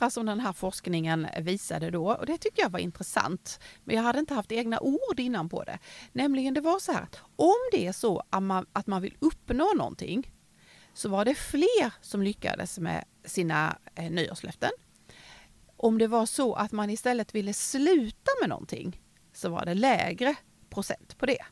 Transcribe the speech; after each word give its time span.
andra 0.00 0.10
som 0.10 0.26
den 0.26 0.40
här 0.40 0.52
forskningen 0.52 1.26
visade 1.40 1.90
då 1.90 2.12
och 2.12 2.26
det 2.26 2.38
tyckte 2.38 2.60
jag 2.60 2.70
var 2.70 2.78
intressant. 2.78 3.60
Men 3.84 3.96
jag 3.96 4.02
hade 4.02 4.18
inte 4.18 4.34
haft 4.34 4.52
egna 4.52 4.80
ord 4.80 5.20
innan 5.20 5.48
på 5.48 5.64
det. 5.64 5.78
Nämligen 6.12 6.54
det 6.54 6.60
var 6.60 6.78
så 6.78 6.92
här 6.92 7.02
att 7.02 7.20
om 7.36 7.68
det 7.72 7.86
är 7.86 7.92
så 7.92 8.22
att 8.30 8.42
man, 8.42 8.66
att 8.72 8.86
man 8.86 9.02
vill 9.02 9.16
uppnå 9.20 9.72
någonting 9.76 10.30
så 10.94 11.08
var 11.08 11.24
det 11.24 11.34
fler 11.34 11.92
som 12.00 12.22
lyckades 12.22 12.78
med 12.78 13.04
sina 13.24 13.76
eh, 13.94 14.10
nyårslöften. 14.10 14.70
Om 15.76 15.98
det 15.98 16.08
var 16.08 16.26
så 16.26 16.54
att 16.54 16.72
man 16.72 16.90
istället 16.90 17.34
ville 17.34 17.52
sluta 17.52 18.30
med 18.40 18.48
någonting 18.48 19.00
så 19.32 19.48
var 19.48 19.64
det 19.64 19.74
lägre 19.74 20.34
procent 20.70 21.18
på 21.18 21.26
det. 21.26 21.44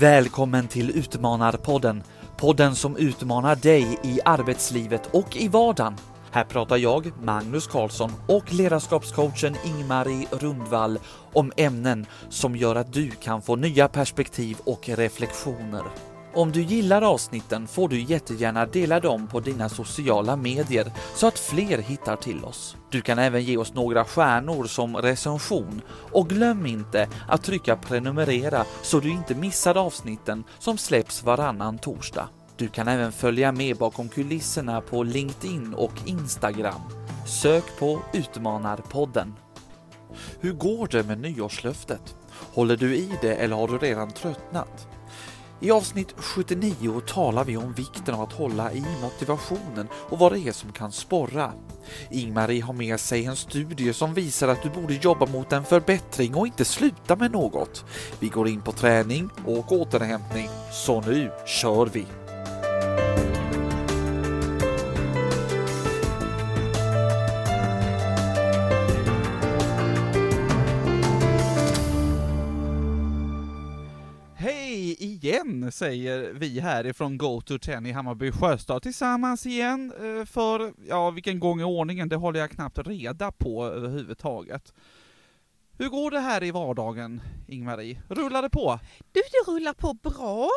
Välkommen 0.00 0.68
till 0.68 0.90
Utmanarpodden. 0.90 2.02
Podden 2.40 2.74
som 2.74 2.96
utmanar 2.96 3.56
dig 3.56 3.98
i 4.02 4.20
arbetslivet 4.24 5.14
och 5.14 5.36
i 5.36 5.48
vardagen. 5.48 5.96
Här 6.30 6.44
pratar 6.44 6.76
jag, 6.76 7.12
Magnus 7.22 7.66
Karlsson 7.66 8.12
och 8.26 8.52
ledarskapscoachen 8.52 9.56
Ingmarie 9.64 10.26
Rundvall 10.30 10.98
om 11.32 11.52
ämnen 11.56 12.06
som 12.28 12.56
gör 12.56 12.76
att 12.76 12.92
du 12.92 13.10
kan 13.10 13.42
få 13.42 13.56
nya 13.56 13.88
perspektiv 13.88 14.56
och 14.64 14.88
reflektioner. 14.88 15.82
Om 16.38 16.52
du 16.52 16.62
gillar 16.62 17.02
avsnitten 17.02 17.66
får 17.66 17.88
du 17.88 18.00
jättegärna 18.00 18.66
dela 18.66 19.00
dem 19.00 19.26
på 19.26 19.40
dina 19.40 19.68
sociala 19.68 20.36
medier 20.36 20.92
så 21.14 21.26
att 21.26 21.38
fler 21.38 21.78
hittar 21.78 22.16
till 22.16 22.44
oss. 22.44 22.76
Du 22.90 23.00
kan 23.00 23.18
även 23.18 23.42
ge 23.44 23.56
oss 23.56 23.74
några 23.74 24.04
stjärnor 24.04 24.64
som 24.64 24.96
recension 24.96 25.82
och 26.12 26.28
glöm 26.28 26.66
inte 26.66 27.08
att 27.28 27.42
trycka 27.42 27.76
prenumerera 27.76 28.64
så 28.82 29.00
du 29.00 29.10
inte 29.10 29.34
missar 29.34 29.74
avsnitten 29.74 30.44
som 30.58 30.78
släpps 30.78 31.24
varannan 31.24 31.78
torsdag. 31.78 32.28
Du 32.56 32.68
kan 32.68 32.88
även 32.88 33.12
följa 33.12 33.52
med 33.52 33.76
bakom 33.76 34.08
kulisserna 34.08 34.80
på 34.80 35.02
LinkedIn 35.02 35.74
och 35.74 35.92
Instagram. 36.06 36.80
Sök 37.26 37.78
på 37.78 38.00
Utmanarpodden. 38.12 39.34
Hur 40.40 40.52
går 40.52 40.86
det 40.86 41.02
med 41.02 41.20
nyårslöftet? 41.20 42.16
Håller 42.54 42.76
du 42.76 42.96
i 42.96 43.10
det 43.20 43.34
eller 43.34 43.56
har 43.56 43.68
du 43.68 43.78
redan 43.78 44.10
tröttnat? 44.10 44.88
I 45.60 45.70
avsnitt 45.70 46.14
79 46.16 47.00
talar 47.06 47.44
vi 47.44 47.56
om 47.56 47.72
vikten 47.72 48.14
av 48.14 48.20
att 48.20 48.32
hålla 48.32 48.72
i 48.72 48.84
motivationen 49.02 49.88
och 49.92 50.18
vad 50.18 50.32
det 50.32 50.40
är 50.40 50.52
som 50.52 50.72
kan 50.72 50.92
sporra. 50.92 51.52
Ingmarie 52.10 52.62
har 52.62 52.72
med 52.72 53.00
sig 53.00 53.24
en 53.24 53.36
studie 53.36 53.92
som 53.92 54.14
visar 54.14 54.48
att 54.48 54.62
du 54.62 54.70
borde 54.80 54.94
jobba 54.94 55.26
mot 55.26 55.52
en 55.52 55.64
förbättring 55.64 56.34
och 56.34 56.46
inte 56.46 56.64
sluta 56.64 57.16
med 57.16 57.32
något. 57.32 57.84
Vi 58.20 58.28
går 58.28 58.48
in 58.48 58.62
på 58.62 58.72
träning 58.72 59.30
och 59.46 59.72
återhämtning, 59.72 60.48
så 60.72 61.00
nu 61.00 61.30
kör 61.46 61.86
vi! 61.86 62.27
Igen 75.68 75.72
säger 75.72 76.32
vi 76.32 76.60
härifrån 76.60 77.18
GoTo 77.18 77.58
10 77.58 77.80
i 77.80 77.92
Hammarby 77.92 78.32
Sjöstad 78.32 78.82
tillsammans 78.82 79.46
igen 79.46 79.92
eh, 80.00 80.24
för, 80.24 80.72
ja 80.88 81.10
vilken 81.10 81.40
gång 81.40 81.60
i 81.60 81.64
ordningen, 81.64 82.08
det 82.08 82.16
håller 82.16 82.40
jag 82.40 82.50
knappt 82.50 82.78
reda 82.78 83.32
på 83.32 83.66
överhuvudtaget. 83.66 84.72
Hur 85.78 85.88
går 85.88 86.10
det 86.10 86.20
här 86.20 86.42
i 86.42 86.50
vardagen, 86.50 87.20
Ingmarie? 87.48 88.02
Rullar 88.08 88.42
det 88.42 88.50
på? 88.50 88.80
Du, 89.12 89.20
det 89.20 89.52
rullar 89.52 89.72
på 89.74 89.94
bra. 89.94 90.48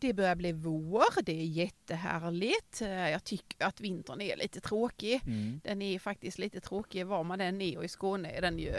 Det 0.00 0.14
börjar 0.14 0.36
bli 0.36 0.52
vår. 0.52 1.22
Det 1.22 1.40
är 1.40 1.44
jättehärligt. 1.44 2.80
Jag 2.80 3.24
tycker 3.24 3.66
att 3.66 3.80
vintern 3.80 4.20
är 4.20 4.36
lite 4.36 4.60
tråkig. 4.60 5.20
Den 5.62 5.82
är 5.82 5.98
faktiskt 5.98 6.38
lite 6.38 6.60
tråkig 6.60 7.06
var 7.06 7.24
man 7.24 7.40
än 7.40 7.60
är 7.60 7.78
och 7.78 7.84
i 7.84 7.88
Skåne 7.88 8.30
är 8.30 8.42
den 8.42 8.58
ju 8.58 8.72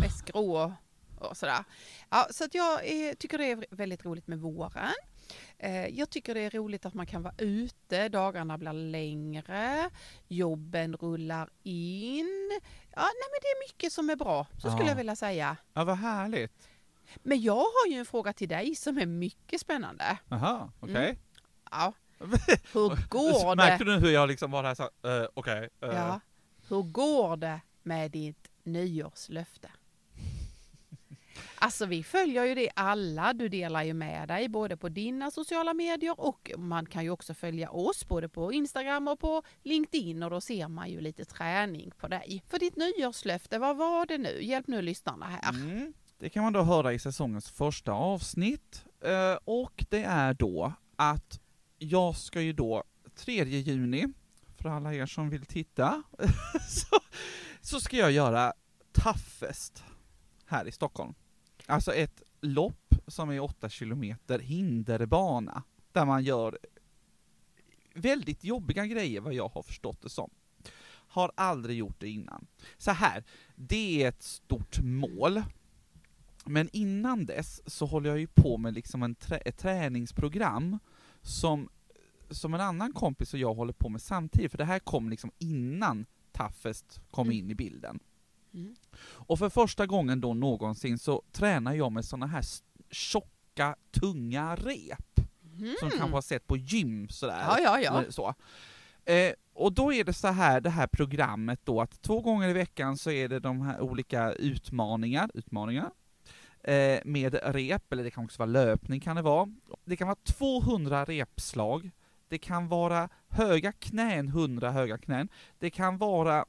mest 0.00 0.24
grå 0.24 0.56
och, 0.56 0.72
och 1.28 1.36
sådär. 1.36 1.64
Ja, 2.10 2.26
så 2.30 2.44
att 2.44 2.54
jag 2.54 2.86
är, 2.86 3.14
tycker 3.14 3.38
det 3.38 3.50
är 3.50 3.66
väldigt 3.70 4.04
roligt 4.04 4.26
med 4.26 4.38
våren. 4.38 4.94
Eh, 5.58 5.86
Jag 5.86 6.10
tycker 6.10 6.34
det 6.34 6.40
är 6.40 6.50
roligt 6.50 6.86
att 6.86 6.94
man 6.94 7.06
kan 7.06 7.22
vara 7.22 7.34
ute, 7.38 8.08
dagarna 8.08 8.58
blir 8.58 8.72
längre, 8.72 9.90
jobben 10.28 10.96
rullar 10.96 11.48
in. 11.62 12.60
Ja, 12.90 13.02
nej 13.02 13.28
men 13.30 13.38
det 13.42 13.48
är 13.48 13.68
mycket 13.68 13.92
som 13.92 14.10
är 14.10 14.16
bra, 14.16 14.46
så 14.58 14.70
skulle 14.70 14.82
Ja. 14.84 14.88
jag 14.88 14.96
vilja 14.96 15.16
säga. 15.16 15.56
Ja, 15.74 15.84
vad 15.84 15.96
härligt. 15.98 16.68
Men 17.22 17.42
jag 17.42 17.54
har 17.56 17.86
ju 17.90 17.94
en 17.98 18.06
fråga 18.06 18.32
till 18.32 18.48
dig 18.48 18.74
som 18.74 18.98
är 18.98 19.06
mycket 19.06 19.60
spännande. 19.60 20.18
Aha, 20.30 20.70
okej. 20.80 20.94
Mm. 21.08 21.16
Ja. 21.70 21.92
Hur 22.72 23.08
går 23.08 23.56
Märkte 23.56 23.84
det? 23.84 23.94
du 23.94 23.98
hur 24.06 24.10
jag 24.10 24.28
liksom 24.28 24.50
var 24.50 24.62
här 24.64 24.74
så 24.74 24.82
uh, 24.82 25.28
okej. 25.34 25.68
eh, 25.82 25.88
Ja. 25.88 26.20
Hur 26.68 26.82
går 26.82 27.36
det 27.36 27.60
med 27.82 28.10
ditt 28.10 28.48
nyårslöfte? 28.62 29.70
Alltså 31.62 31.86
vi 31.86 32.02
följer 32.02 32.44
ju 32.44 32.54
det 32.54 32.70
alla, 32.76 33.32
du 33.32 33.48
delar 33.48 33.82
ju 33.82 33.94
med 33.94 34.28
dig 34.28 34.48
både 34.48 34.76
på 34.76 34.88
dina 34.88 35.30
sociala 35.30 35.74
medier 35.74 36.20
och 36.20 36.50
man 36.58 36.86
kan 36.86 37.04
ju 37.04 37.10
också 37.10 37.34
följa 37.34 37.70
oss 37.70 38.08
både 38.08 38.28
på 38.28 38.52
Instagram 38.52 39.08
och 39.08 39.20
på 39.20 39.42
LinkedIn 39.62 40.22
och 40.22 40.30
då 40.30 40.40
ser 40.40 40.68
man 40.68 40.90
ju 40.90 41.00
lite 41.00 41.24
träning 41.24 41.90
på 41.96 42.08
dig. 42.08 42.42
För 42.48 42.58
ditt 42.58 42.76
nyårslöfte, 42.76 43.58
vad 43.58 43.76
var 43.76 44.06
det 44.06 44.18
nu? 44.18 44.42
Hjälp 44.42 44.66
nu 44.66 44.82
lyssnarna 44.82 45.26
här. 45.26 45.50
Mm. 45.50 45.92
Det 46.18 46.28
kan 46.28 46.42
man 46.42 46.52
då 46.52 46.62
höra 46.62 46.92
i 46.92 46.98
säsongens 46.98 47.50
första 47.50 47.92
avsnitt. 47.92 48.84
Eh, 49.04 49.38
och 49.44 49.84
det 49.88 50.02
är 50.02 50.34
då 50.34 50.72
att 50.96 51.40
jag 51.78 52.16
ska 52.16 52.40
ju 52.40 52.52
då 52.52 52.84
3 53.14 53.44
juni, 53.44 54.06
för 54.58 54.68
alla 54.68 54.94
er 54.94 55.06
som 55.06 55.30
vill 55.30 55.46
titta, 55.46 56.02
så, 56.68 56.96
så 57.60 57.80
ska 57.80 57.96
jag 57.96 58.12
göra 58.12 58.52
tuffest 58.92 59.84
här 60.46 60.68
i 60.68 60.72
Stockholm. 60.72 61.14
Alltså 61.70 61.94
ett 61.94 62.22
lopp 62.40 62.94
som 63.06 63.30
är 63.30 63.40
8 63.40 63.68
kilometer 63.68 64.38
hinderbana, 64.38 65.62
där 65.92 66.04
man 66.06 66.24
gör 66.24 66.58
väldigt 67.94 68.44
jobbiga 68.44 68.86
grejer 68.86 69.20
vad 69.20 69.34
jag 69.34 69.48
har 69.48 69.62
förstått 69.62 70.02
det 70.02 70.08
som. 70.08 70.30
Har 70.92 71.32
aldrig 71.34 71.76
gjort 71.78 72.00
det 72.00 72.08
innan. 72.08 72.46
Så 72.78 72.90
här, 72.90 73.24
det 73.56 74.02
är 74.04 74.08
ett 74.08 74.22
stort 74.22 74.78
mål. 74.82 75.42
Men 76.44 76.68
innan 76.72 77.26
dess 77.26 77.60
så 77.66 77.86
håller 77.86 78.10
jag 78.10 78.18
ju 78.18 78.26
på 78.26 78.58
med 78.58 78.74
liksom 78.74 79.02
en 79.02 79.14
trä 79.14 79.36
ett 79.36 79.58
träningsprogram 79.58 80.78
som, 81.22 81.68
som 82.30 82.54
en 82.54 82.60
annan 82.60 82.92
kompis 82.92 83.34
och 83.34 83.40
jag 83.40 83.54
håller 83.54 83.72
på 83.72 83.88
med 83.88 84.02
samtidigt, 84.02 84.50
för 84.50 84.58
det 84.58 84.64
här 84.64 84.78
kom 84.78 85.10
liksom 85.10 85.30
innan 85.38 86.06
Toughest 86.32 87.00
kom 87.10 87.26
Mm. 87.26 87.38
in 87.38 87.50
i 87.50 87.54
bilden. 87.54 88.00
Mm. 88.54 88.74
Och 89.02 89.38
för 89.38 89.48
första 89.48 89.86
gången 89.86 90.20
då 90.20 90.34
någonsin 90.34 90.98
så 90.98 91.22
tränar 91.32 91.74
jag 91.74 91.92
med 91.92 92.04
såna 92.04 92.26
här 92.26 92.44
tjocka, 92.90 93.76
tunga 93.90 94.56
rep, 94.56 95.20
som 95.80 95.88
du 95.88 95.98
kanske 95.98 96.16
har 96.16 96.22
sett 96.22 96.46
på 96.46 96.56
gym 96.56 97.08
sådär. 97.08 97.44
Ja, 97.48 97.58
ja, 97.60 97.80
ja. 97.80 98.04
Så. 98.12 98.34
Eh, 99.04 99.32
och 99.54 99.72
då 99.72 99.92
är 99.92 100.04
det 100.04 100.12
så 100.12 100.28
här, 100.28 100.60
det 100.60 100.70
här 100.70 100.86
programmet 100.86 101.60
då, 101.64 101.80
att 101.80 102.02
två 102.02 102.20
gånger 102.20 102.48
i 102.48 102.52
veckan 102.52 102.96
så 102.96 103.10
är 103.10 103.28
det 103.28 103.40
de 103.40 103.60
här 103.60 103.80
olika 103.80 104.32
utmaningar, 104.32 105.30
utmaningar 105.34 105.90
eh, 106.62 107.00
med 107.04 107.34
rep, 107.42 107.92
eller 107.92 108.04
det 108.04 108.10
kan 108.10 108.24
också 108.24 108.38
vara 108.38 108.50
löpning 108.50 109.00
kan 109.00 109.16
det 109.16 109.22
vara. 109.22 109.48
Det 109.84 109.96
kan 109.96 110.08
vara 110.08 110.18
200 110.24 111.04
repslag, 111.04 111.90
det 112.28 112.38
kan 112.38 112.68
vara 112.68 113.08
höga 113.28 113.72
knän, 113.72 114.28
100 114.28 114.70
höga 114.70 114.98
knän, 114.98 115.28
det 115.58 115.70
kan 115.70 115.98
vara 115.98 116.44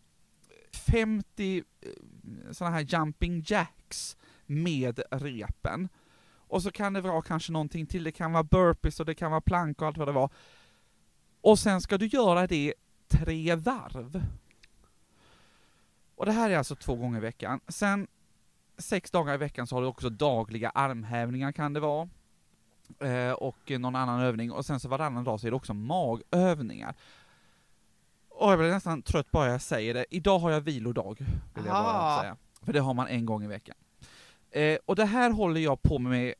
50 0.77 1.63
eh, 1.81 1.89
sådana 2.51 2.75
här 2.75 2.85
jumping 2.89 3.43
jacks 3.45 4.17
med 4.45 5.01
repen. 5.11 5.89
Och 6.51 6.63
så 6.63 6.71
kan 6.71 6.93
det 6.93 7.01
vara 7.01 7.21
kanske 7.21 7.51
någonting 7.51 7.85
till, 7.85 8.03
det 8.03 8.11
kan 8.11 8.31
vara 8.31 8.43
burpees 8.43 8.99
och 8.99 9.05
det 9.05 9.15
kan 9.15 9.31
vara 9.31 9.41
plank 9.41 9.81
och 9.81 9.87
allt 9.87 9.97
vad 9.97 10.07
det 10.07 10.11
var. 10.11 10.29
Och 11.41 11.59
sen 11.59 11.81
ska 11.81 11.97
du 11.97 12.05
göra 12.05 12.47
det 12.47 12.73
tre 13.07 13.55
varv. 13.55 14.23
Och 16.15 16.25
det 16.25 16.31
här 16.31 16.49
är 16.49 16.57
alltså 16.57 16.75
två 16.75 16.95
gånger 16.95 17.17
i 17.17 17.21
veckan. 17.21 17.59
Sen 17.67 18.07
sex 18.77 19.11
dagar 19.11 19.33
i 19.33 19.37
veckan 19.37 19.67
så 19.67 19.75
har 19.75 19.81
du 19.81 19.87
också 19.87 20.09
dagliga 20.09 20.69
armhävningar 20.69 21.51
kan 21.51 21.73
det 21.73 21.79
vara. 21.79 22.09
Eh, 22.99 23.31
och 23.31 23.71
någon 23.79 23.95
annan 23.95 24.19
övning. 24.19 24.51
Och 24.51 24.65
sen 24.65 24.79
så 24.79 24.87
varannan 24.87 25.23
dag 25.23 25.39
så 25.39 25.47
är 25.47 25.51
det 25.51 25.57
också 25.57 25.73
magövningar. 25.73 26.95
Och 28.41 28.51
jag 28.51 28.59
blir 28.59 28.69
nästan 28.69 29.01
trött 29.01 29.31
bara 29.31 29.51
jag 29.51 29.61
säger 29.61 29.93
det. 29.93 30.05
Idag 30.09 30.39
har 30.39 30.51
jag 30.51 30.61
vilodag, 30.61 31.17
vill 31.55 31.65
jag 31.65 31.83
bara 31.83 32.19
säga. 32.21 32.37
För 32.65 32.73
det 32.73 32.79
har 32.79 32.93
man 32.93 33.07
en 33.07 33.25
gång 33.25 33.43
i 33.43 33.47
veckan. 33.47 33.75
Eh, 34.51 34.77
och 34.85 34.95
det 34.95 35.05
här 35.05 35.29
håller 35.31 35.61
jag 35.61 35.81
på 35.81 35.99
med 35.99 36.33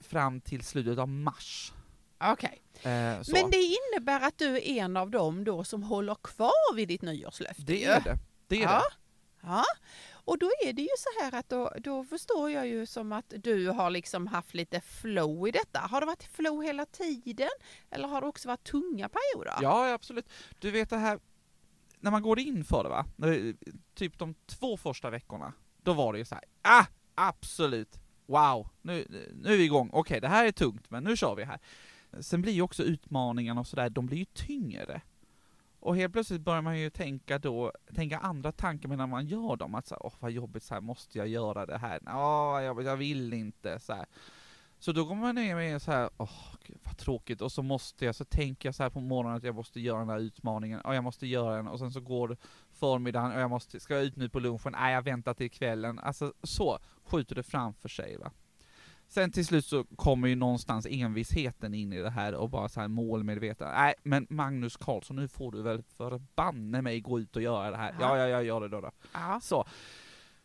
fram 0.00 0.40
till 0.40 0.62
slutet 0.64 0.98
av 0.98 1.08
mars. 1.08 1.72
Okej. 2.24 2.62
Eh, 2.82 3.22
så. 3.22 3.32
Men 3.32 3.50
det 3.50 3.76
innebär 3.76 4.20
att 4.20 4.38
du 4.38 4.56
är 4.56 4.60
en 4.84 4.96
av 4.96 5.10
dem 5.10 5.44
då 5.44 5.64
som 5.64 5.82
håller 5.82 6.14
kvar 6.14 6.74
vid 6.76 6.88
ditt 6.88 7.02
nyårslöfte 7.02 7.62
Det 7.62 7.84
är 7.84 8.00
det. 8.00 8.18
Det 8.46 8.56
är 8.56 8.62
Ja. 8.62 8.78
det. 8.78 8.84
Ja, 9.48 9.64
och 10.24 10.38
då 10.38 10.50
är 10.66 10.72
det 10.72 10.82
ju 10.82 10.88
så 10.98 11.22
här 11.22 11.34
att 11.34 11.48
då, 11.48 11.72
då 11.78 12.04
förstår 12.04 12.50
jag 12.50 12.66
ju 12.66 12.86
som 12.86 13.12
att 13.12 13.34
du 13.36 13.68
har 13.68 13.90
liksom 13.90 14.26
haft 14.26 14.54
lite 14.54 14.80
flow 14.80 15.48
i 15.48 15.50
detta. 15.50 15.78
Har 15.78 16.00
det 16.00 16.06
varit 16.06 16.24
flow 16.24 16.62
hela 16.62 16.86
tiden? 16.86 17.48
Eller 17.90 18.08
har 18.08 18.20
det 18.20 18.26
också 18.26 18.48
varit 18.48 18.64
tunga 18.64 19.08
perioder? 19.08 19.54
Ja, 19.62 19.92
absolut. 19.92 20.28
Du 20.58 20.70
vet 20.70 20.90
det 20.90 20.96
här, 20.96 21.18
när 22.00 22.10
man 22.10 22.22
går 22.22 22.38
in 22.38 22.64
för 22.64 22.82
det 22.82 22.88
va, 22.88 23.06
typ 23.94 24.18
de 24.18 24.34
två 24.46 24.76
första 24.76 25.10
veckorna, 25.10 25.52
då 25.82 25.92
var 25.92 26.12
det 26.12 26.18
ju 26.18 26.24
så 26.24 26.34
här, 26.34 26.44
ah, 26.62 26.86
absolut, 27.14 27.98
wow, 28.26 28.68
nu, 28.82 29.06
nu 29.42 29.52
är 29.52 29.56
vi 29.56 29.64
igång, 29.64 29.90
okej 29.92 30.20
det 30.20 30.28
här 30.28 30.46
är 30.46 30.52
tungt, 30.52 30.90
men 30.90 31.04
nu 31.04 31.16
kör 31.16 31.34
vi 31.34 31.44
här. 31.44 31.60
Sen 32.20 32.42
blir 32.42 32.52
ju 32.52 32.62
också 32.62 32.82
utmaningarna 32.82 33.60
och 33.60 33.66
sådär, 33.66 33.90
de 33.90 34.06
blir 34.06 34.18
ju 34.18 34.24
tyngre. 34.24 35.02
Och 35.84 35.96
helt 35.96 36.12
plötsligt 36.12 36.40
börjar 36.40 36.62
man 36.62 36.78
ju 36.78 36.90
tänka 36.90 37.38
då, 37.38 37.72
tänka 37.94 38.18
andra 38.18 38.52
tankar 38.52 38.88
medan 38.88 39.08
man 39.08 39.26
gör 39.26 39.56
dem, 39.56 39.74
att 39.74 39.86
såhär, 39.86 40.06
åh 40.06 40.12
vad 40.20 40.30
jobbigt, 40.30 40.62
så 40.62 40.74
här 40.74 40.80
måste 40.80 41.18
jag 41.18 41.28
göra 41.28 41.66
det 41.66 41.78
här? 41.78 42.00
Åh, 42.06 42.62
jag, 42.62 42.82
jag 42.82 42.96
vill 42.96 43.32
inte, 43.32 43.80
så 43.80 43.92
här. 43.92 44.06
Så 44.78 44.92
då 44.92 45.04
går 45.04 45.14
man 45.14 45.34
ner 45.34 45.54
med 45.54 45.82
så 45.82 45.92
här, 45.92 46.10
åh 46.16 46.54
gud, 46.66 46.78
vad 46.84 46.96
tråkigt, 46.96 47.40
och 47.40 47.52
så 47.52 47.62
måste 47.62 48.04
jag, 48.04 48.14
så 48.14 48.24
tänker 48.24 48.68
jag 48.68 48.74
så 48.74 48.82
här 48.82 48.90
på 48.90 49.00
morgonen 49.00 49.36
att 49.36 49.42
jag 49.42 49.54
måste 49.54 49.80
göra 49.80 49.98
den 49.98 50.08
här 50.08 50.18
utmaningen, 50.18 50.80
och 50.80 50.94
jag 50.94 51.04
måste 51.04 51.26
göra 51.26 51.56
den, 51.56 51.68
och 51.68 51.78
sen 51.78 51.92
så 51.92 52.00
går 52.00 52.36
förmiddagen, 52.72 53.32
och 53.32 53.40
jag 53.40 53.50
måste, 53.50 53.80
ska 53.80 53.94
jag 53.94 54.04
ut 54.04 54.16
nu 54.16 54.28
på 54.28 54.40
lunchen? 54.40 54.72
Nej, 54.72 54.94
jag 54.94 55.02
väntar 55.02 55.34
till 55.34 55.50
kvällen. 55.50 55.98
Alltså 55.98 56.32
så 56.42 56.78
skjuter 57.04 57.34
det 57.34 57.42
framför 57.42 57.88
sig 57.88 58.16
va. 58.16 58.30
Sen 59.14 59.30
till 59.32 59.46
slut 59.46 59.64
så 59.66 59.84
kommer 59.84 60.28
ju 60.28 60.34
någonstans 60.34 60.86
envisheten 60.90 61.74
in 61.74 61.92
i 61.92 62.00
det 62.02 62.10
här 62.10 62.34
och 62.34 62.50
bara 62.50 62.68
så 62.68 62.80
här 62.80 62.88
målmedveten. 62.88 63.68
Nej, 63.74 63.94
men 64.02 64.26
Magnus 64.30 64.76
Karlsson, 64.76 65.16
nu 65.16 65.28
får 65.28 65.52
du 65.52 65.62
väl 65.62 65.82
förbanne 65.82 66.82
mig 66.82 67.00
gå 67.00 67.20
ut 67.20 67.36
och 67.36 67.42
göra 67.42 67.70
det 67.70 67.76
här. 67.76 67.96
Ja, 68.00 68.18
ja, 68.18 68.28
jag 68.28 68.44
gör 68.44 68.60
det 68.60 68.68
då. 68.68 68.80
då. 68.80 68.90
Ja. 69.12 69.40
Så. 69.42 69.64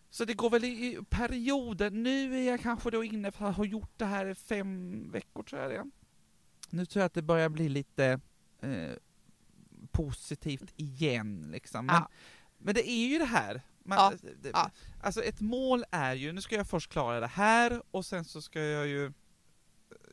Så 0.10 0.26
det 0.26 0.34
går 0.34 0.50
väl 0.50 0.64
i 0.64 0.98
perioder. 1.10 1.90
Nu 1.92 2.36
är 2.40 2.52
jag 2.52 2.62
kanske 2.62 2.92
då 2.92 3.04
inne 3.04 3.32
för 3.32 3.46
att 3.46 3.56
ha 3.56 3.66
gjort 3.66 3.92
det 3.98 4.06
här 4.06 4.26
i 4.26 4.36
fem 4.36 5.12
veckor 5.12 5.44
tror 5.44 5.62
jag 5.62 5.72
det 5.72 5.78
är. 5.78 5.86
Nu 6.70 6.86
tror 6.86 7.02
jag 7.02 7.06
att 7.06 7.14
det 7.14 7.22
börjar 7.22 7.50
bli 7.50 7.70
lite 7.70 8.20
eh, 8.62 8.92
positivt 9.92 10.74
igen 10.76 11.48
liksom. 11.52 11.86
Men, 11.86 11.96
Ja. 11.96 12.10
men 12.58 12.74
det 12.74 12.90
är 12.90 13.08
ju 13.08 13.18
det 13.20 13.26
här. 13.26 13.62
Man, 13.90 13.98
Ja, 14.24 14.30
det, 14.42 14.50
ja. 14.54 14.72
Alltså 15.02 15.24
ett 15.24 15.42
mål 15.42 15.86
är 15.92 16.14
ju, 16.14 16.32
nu 16.32 16.42
ska 16.42 16.56
jag 16.56 16.68
först 16.68 16.92
klara 16.92 17.20
det 17.20 17.28
här 17.28 17.82
och 17.92 18.06
sen 18.06 18.26
så 18.26 18.42
ska 18.42 18.60
jag 18.60 18.88
ju 18.88 19.06
eh, 19.06 19.12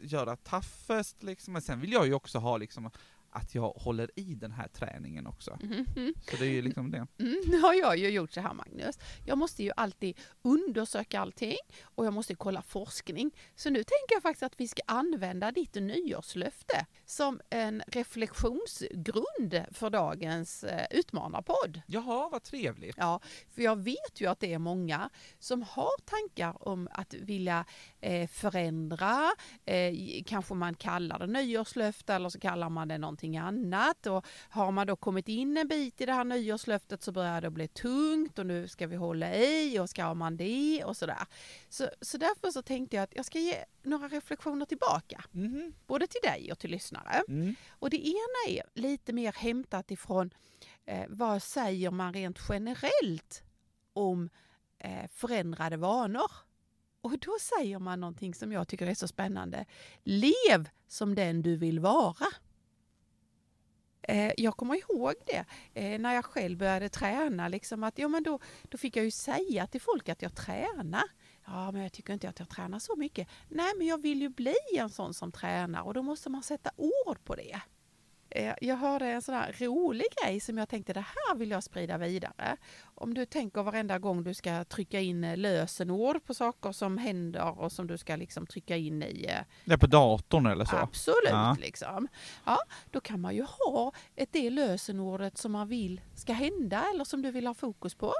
göra 0.00 0.36
toughest 0.36 1.22
liksom, 1.22 1.52
men 1.52 1.62
sen 1.62 1.80
vill 1.80 1.92
jag 1.92 2.06
ju 2.06 2.14
också 2.14 2.38
ha 2.38 2.56
liksom 2.56 2.90
att 3.36 3.54
jag 3.54 3.68
håller 3.68 4.10
i 4.16 4.34
den 4.34 4.52
här 4.52 4.68
träningen 4.68 5.26
också. 5.26 5.58
Mhm. 5.62 6.14
Så 6.30 6.36
det 6.36 6.46
är 6.46 6.50
ju 6.50 6.62
liksom 6.62 6.90
det. 6.90 7.06
Mm, 7.18 7.42
nu 7.46 7.58
har 7.58 7.74
jag 7.74 7.96
ju 7.96 8.08
gjort 8.08 8.32
så 8.32 8.40
här 8.40 8.54
Magnus. 8.54 8.98
Jag 9.24 9.38
måste 9.38 9.62
ju 9.62 9.70
alltid 9.76 10.18
undersöka 10.42 11.20
allting 11.20 11.56
och 11.82 12.06
jag 12.06 12.12
måste 12.12 12.34
kolla 12.34 12.62
forskning. 12.62 13.30
Så 13.54 13.70
nu 13.70 13.78
tänker 13.78 14.14
jag 14.14 14.22
faktiskt 14.22 14.42
att 14.42 14.60
vi 14.60 14.68
ska 14.68 14.82
använda 14.86 15.52
ditt 15.52 15.74
nyårslöfte 15.74 16.86
som 17.04 17.40
en 17.50 17.82
reflektionsgrund 17.86 19.64
för 19.70 19.90
dagens 19.90 20.64
eh, 20.64 20.86
utmanarpodd. 20.90 21.80
Jaha, 21.86 22.28
vad 22.32 22.42
trevligt. 22.42 22.96
Ja, 22.98 23.20
för 23.54 23.62
jag 23.62 23.76
vet 23.76 24.20
ju 24.20 24.26
att 24.26 24.40
det 24.40 24.52
är 24.52 24.58
många 24.58 25.10
som 25.38 25.62
har 25.62 26.00
tankar 26.04 26.68
om 26.68 26.88
att 26.92 27.14
vilja 27.14 27.64
eh, 28.00 28.28
förändra. 28.28 29.30
Eh, 29.64 29.94
kanske 30.26 30.54
man 30.54 30.74
kallar 30.74 31.18
det 31.18 31.26
nyårslöfte 31.26 32.14
eller 32.14 32.28
så 32.28 32.40
kallar 32.40 32.70
man 32.70 32.88
det 32.88 32.98
någonting 32.98 33.25
annat. 33.34 34.06
Och 34.06 34.26
har 34.48 34.70
man 34.72 34.86
då 34.86 34.96
kommit 34.96 35.28
in 35.28 35.56
en 35.56 35.68
bit 35.68 36.00
i 36.00 36.06
det 36.06 36.12
här 36.12 36.24
nyårslöftet 36.24 37.02
så 37.02 37.12
börjar 37.12 37.40
det 37.40 37.50
bli 37.50 37.68
tungt 37.68 38.38
och 38.38 38.46
nu 38.46 38.68
ska 38.68 38.86
vi 38.86 38.96
hålla 38.96 39.34
i 39.34 39.78
och 39.78 39.90
ska 39.90 40.14
man 40.14 40.36
det 40.36 40.84
och 40.84 40.96
sådär. 40.96 41.26
Så, 41.68 41.88
så 42.00 42.18
därför 42.18 42.50
så 42.50 42.62
tänkte 42.62 42.96
jag 42.96 43.02
att 43.02 43.14
jag 43.16 43.24
ska 43.24 43.38
ge 43.38 43.64
några 43.82 44.08
reflektioner 44.08 44.66
tillbaka, 44.66 45.24
Mhm. 45.30 45.72
både 45.86 46.06
till 46.06 46.20
dig 46.22 46.52
och 46.52 46.58
till 46.58 46.70
lyssnare. 46.70 47.22
Mm. 47.28 47.54
Och 47.68 47.90
det 47.90 48.06
ena 48.06 48.48
är 48.58 48.62
lite 48.74 49.12
mer 49.12 49.32
hämtat 49.32 49.90
ifrån 49.90 50.30
eh, 50.84 51.04
vad 51.08 51.42
säger 51.42 51.90
man 51.90 52.12
rent 52.12 52.38
generellt 52.48 53.42
om 53.92 54.30
eh, 54.78 55.08
förändrade 55.10 55.76
vanor? 55.76 56.30
Och 57.00 57.18
då 57.18 57.36
säger 57.40 57.78
man 57.78 58.00
någonting 58.00 58.34
som 58.34 58.52
jag 58.52 58.68
tycker 58.68 58.86
är 58.86 58.94
så 58.94 59.08
spännande. 59.08 59.64
Lev 60.04 60.68
som 60.88 61.14
den 61.14 61.42
du 61.42 61.56
vill 61.56 61.80
vara. 61.80 62.26
Eh, 64.08 64.32
jag 64.36 64.56
kommer 64.56 64.74
ihåg 64.74 65.14
det 65.26 65.44
eh, 65.74 65.98
när 65.98 66.14
jag 66.14 66.24
själv 66.24 66.58
började 66.58 66.88
träna. 66.88 67.48
Liksom 67.48 67.84
att, 67.84 67.98
ja, 67.98 68.08
men 68.08 68.22
då, 68.22 68.38
då 68.62 68.78
fick 68.78 68.96
jag 68.96 69.04
ju 69.04 69.10
säga 69.10 69.66
till 69.66 69.80
folk 69.80 70.08
att 70.08 70.22
jag 70.22 70.34
tränar. 70.34 71.04
Ja, 71.46 71.72
men 71.72 71.82
jag 71.82 71.92
tycker 71.92 72.12
inte 72.12 72.28
att 72.28 72.38
jag 72.38 72.48
tränar 72.48 72.78
så 72.78 72.96
mycket. 72.96 73.28
Nej, 73.48 73.72
men 73.76 73.86
jag 73.86 74.02
vill 74.02 74.20
ju 74.20 74.28
bli 74.28 74.56
en 74.78 74.90
sån 74.90 75.14
som 75.14 75.32
tränar 75.32 75.82
och 75.82 75.94
då 75.94 76.02
måste 76.02 76.30
man 76.30 76.42
sätta 76.42 76.70
ord 76.76 77.24
på 77.24 77.34
det. 77.34 77.60
Eh, 78.36 78.54
Jag 78.60 78.76
hörde 78.76 79.06
en 79.06 79.22
sån 79.22 79.34
här 79.34 79.56
rolig 79.60 80.06
grej 80.22 80.40
som 80.40 80.58
jag 80.58 80.68
tänkte 80.68 80.92
det 80.92 81.00
här 81.00 81.34
vill 81.36 81.50
jag 81.50 81.62
sprida 81.62 81.98
vidare. 81.98 82.56
Om 82.84 83.14
du 83.14 83.26
tänker 83.26 83.62
varenda 83.62 83.98
gång 83.98 84.24
du 84.24 84.34
ska 84.34 84.64
trycka 84.64 85.00
in 85.00 85.24
eh, 85.24 85.36
lösenord 85.36 86.24
på 86.24 86.34
saker 86.34 86.72
som 86.72 86.98
händer 86.98 87.58
och 87.58 87.72
som 87.72 87.86
du 87.86 87.98
ska 87.98 88.16
liksom 88.16 88.46
trycka 88.46 88.76
in 88.76 89.02
i 89.02 89.26
eh, 89.28 89.38
Ja, 89.64 89.76
på 89.78 89.86
datorn 89.86 90.46
eller 90.46 90.64
så. 90.64 90.76
Absolut, 90.76 91.16
Ja. 91.30 91.56
liksom. 91.60 92.08
Ja, 92.44 92.58
då 92.90 93.00
kan 93.00 93.20
man 93.20 93.34
ju 93.34 93.42
ha 93.42 93.92
ett 94.16 94.32
det 94.32 94.50
lösenordet 94.50 95.38
som 95.38 95.52
man 95.52 95.68
vill 95.68 96.00
ska 96.14 96.32
hända 96.32 96.84
eller 96.94 97.04
som 97.04 97.22
du 97.22 97.30
vill 97.30 97.46
ha 97.46 97.54
fokus 97.54 97.94
på. 97.94 98.12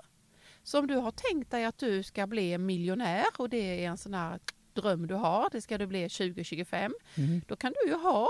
Så 0.62 0.78
om 0.78 0.86
du 0.86 0.96
har 0.96 1.10
tänkt 1.10 1.50
dig 1.50 1.64
att 1.64 1.78
du 1.78 2.02
ska 2.02 2.26
bli 2.26 2.58
miljonär 2.58 3.24
och 3.38 3.48
det 3.48 3.84
är 3.84 3.88
en 3.88 3.96
sån 3.98 4.14
här 4.14 4.38
dröm 4.76 5.06
du 5.06 5.14
har, 5.14 5.48
det 5.52 5.60
ska 5.60 5.78
du 5.78 5.86
bli 5.86 6.08
2025, 6.08 6.94
Mhm. 7.16 7.40
då 7.48 7.56
kan 7.56 7.72
du 7.82 7.90
ju 7.90 7.96
ha 7.96 8.28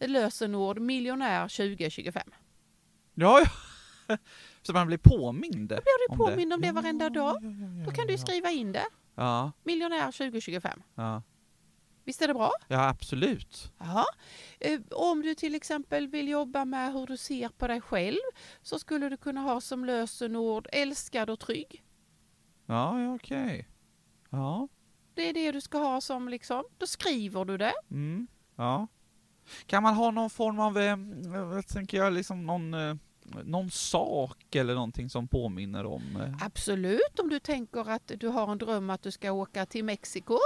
lösenord 0.00 0.78
miljonär 0.78 1.48
2025. 1.48 2.22
Ja, 3.14 3.40
ja. 3.40 4.16
Så 4.62 4.72
man 4.72 4.86
blir 4.86 4.98
påmind? 4.98 5.68
Då 5.68 5.74
Blir 5.74 6.08
du 6.10 6.16
påmind 6.16 6.52
om 6.52 6.60
det 6.60 6.72
varenda 6.72 7.10
dag? 7.10 7.36
Ja, 7.42 7.48
ja, 7.50 7.78
ja, 7.78 7.84
Då 7.84 7.90
kan 7.90 8.06
du 8.06 8.12
ja. 8.12 8.18
skriva 8.18 8.50
in 8.50 8.72
det, 8.72 8.84
Ja, 9.14 9.52
miljonär 9.64 10.12
2025. 10.12 10.82
ja. 10.94 11.22
Visst 12.04 12.22
är 12.22 12.28
det 12.28 12.34
bra? 12.34 12.50
ja, 12.68 12.88
absolut. 12.88 13.72
Ja. 13.78 14.04
Eh, 14.60 14.80
Om 14.90 15.22
du 15.22 15.34
till 15.34 15.54
exempel 15.54 16.08
vill 16.08 16.28
jobba 16.28 16.64
med 16.64 16.92
hur 16.92 17.06
du 17.06 17.16
ser 17.16 17.48
på 17.48 17.68
dig 17.68 17.80
själv 17.80 18.18
så 18.62 18.78
skulle 18.78 19.08
du 19.08 19.16
kunna 19.16 19.40
ha 19.40 19.60
som 19.60 19.84
lösenord 19.84 20.68
älskad 20.72 21.30
och 21.30 21.40
trygg. 21.40 21.82
Ja, 22.66 23.00
ja 23.00 23.14
okej. 23.14 23.68
Ja. 24.30 24.68
Det 25.14 25.28
är 25.28 25.32
det 25.32 25.52
du 25.52 25.60
ska 25.60 25.78
ha 25.78 26.00
som 26.00 26.28
liksom, 26.28 26.64
då 26.78 26.86
skriver 26.86 27.44
du 27.44 27.58
det. 27.58 27.74
Mm. 27.90 28.26
Ja. 28.56 28.88
Kan 29.66 29.82
man 29.82 29.94
ha 29.94 30.10
någon 30.10 30.30
form 30.30 30.60
av, 30.60 30.78
eh, 30.78 30.96
jag 31.54 31.66
tänker 31.66 31.98
jag, 31.98 32.12
liksom 32.12 32.46
någon, 32.46 32.74
eh, 32.74 32.94
någon 33.44 33.70
sak 33.70 34.54
eller 34.54 34.74
någonting 34.74 35.10
som 35.10 35.28
påminner 35.28 35.86
om? 35.86 36.02
Eh. 36.16 36.46
Absolut, 36.46 37.18
om 37.18 37.28
du 37.28 37.38
tänker 37.40 37.90
att 37.90 38.12
du 38.16 38.28
har 38.28 38.52
en 38.52 38.58
dröm 38.58 38.90
att 38.90 39.02
du 39.02 39.10
ska 39.10 39.32
åka 39.32 39.66
till 39.66 39.84
Mexiko. 39.84 40.38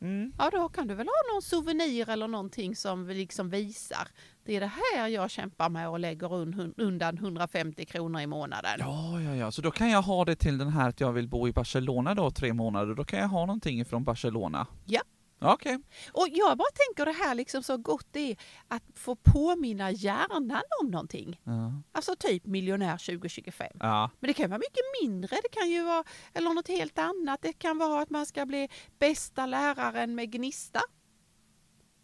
Mm. 0.00 0.32
Ja, 0.38 0.50
då 0.52 0.68
kan 0.68 0.86
du 0.86 0.94
väl 0.94 1.06
ha 1.06 1.34
någon 1.34 1.42
souvenir 1.42 2.08
eller 2.08 2.28
någonting 2.28 2.76
som 2.76 3.08
liksom 3.08 3.50
visar. 3.50 4.08
Det 4.44 4.56
är 4.56 4.60
det 4.60 4.72
här 4.94 5.08
jag 5.08 5.30
kämpar 5.30 5.68
med 5.68 5.88
och 5.88 5.98
lägger 6.00 6.28
un- 6.28 6.74
undan 6.76 7.18
150 7.18 7.84
kronor 7.84 8.20
i 8.20 8.26
månaden. 8.26 8.76
Ja, 8.78 9.20
ja, 9.20 9.34
ja, 9.34 9.50
så 9.50 9.62
då 9.62 9.70
kan 9.70 9.90
jag 9.90 10.02
ha 10.02 10.24
det 10.24 10.36
till 10.36 10.58
den 10.58 10.68
här 10.68 10.88
att 10.88 11.00
jag 11.00 11.12
vill 11.12 11.28
bo 11.28 11.48
i 11.48 11.52
Barcelona 11.52 12.14
då 12.14 12.30
tre 12.30 12.52
månader, 12.52 12.94
då 12.94 13.04
kan 13.04 13.18
jag 13.18 13.28
ha 13.28 13.46
någonting 13.46 13.84
från 13.84 14.04
Barcelona? 14.04 14.66
Ja. 14.86 15.00
Okej. 15.40 15.78
Och 16.12 16.26
jag 16.30 16.58
bara 16.58 16.68
tänker 16.74 17.06
det 17.06 17.24
här 17.24 17.34
liksom 17.34 17.62
så 17.62 17.76
gott 17.76 18.06
det 18.10 18.30
är 18.30 18.36
att 18.68 18.82
få 18.94 19.16
påminna 19.16 19.90
hjärnan 19.90 20.62
om 20.80 20.90
någonting. 20.90 21.40
Ja. 21.44 21.72
Alltså 21.92 22.16
typ 22.16 22.46
miljonär 22.46 22.96
2025. 23.06 23.68
ja. 23.80 24.10
Men 24.20 24.28
det 24.28 24.34
kan 24.34 24.50
vara 24.50 24.58
mycket 24.58 24.82
mindre. 25.02 25.36
Det 25.42 25.48
kan 25.60 25.70
ju 25.70 25.82
vara, 25.82 26.04
eller 26.34 26.54
något 26.54 26.68
helt 26.68 26.98
annat. 26.98 27.42
Det 27.42 27.52
kan 27.52 27.78
vara 27.78 28.02
att 28.02 28.10
man 28.10 28.26
ska 28.26 28.46
bli 28.46 28.68
bästa 28.98 29.46
läraren 29.46 30.14
med 30.14 30.30
gnista. 30.30 30.80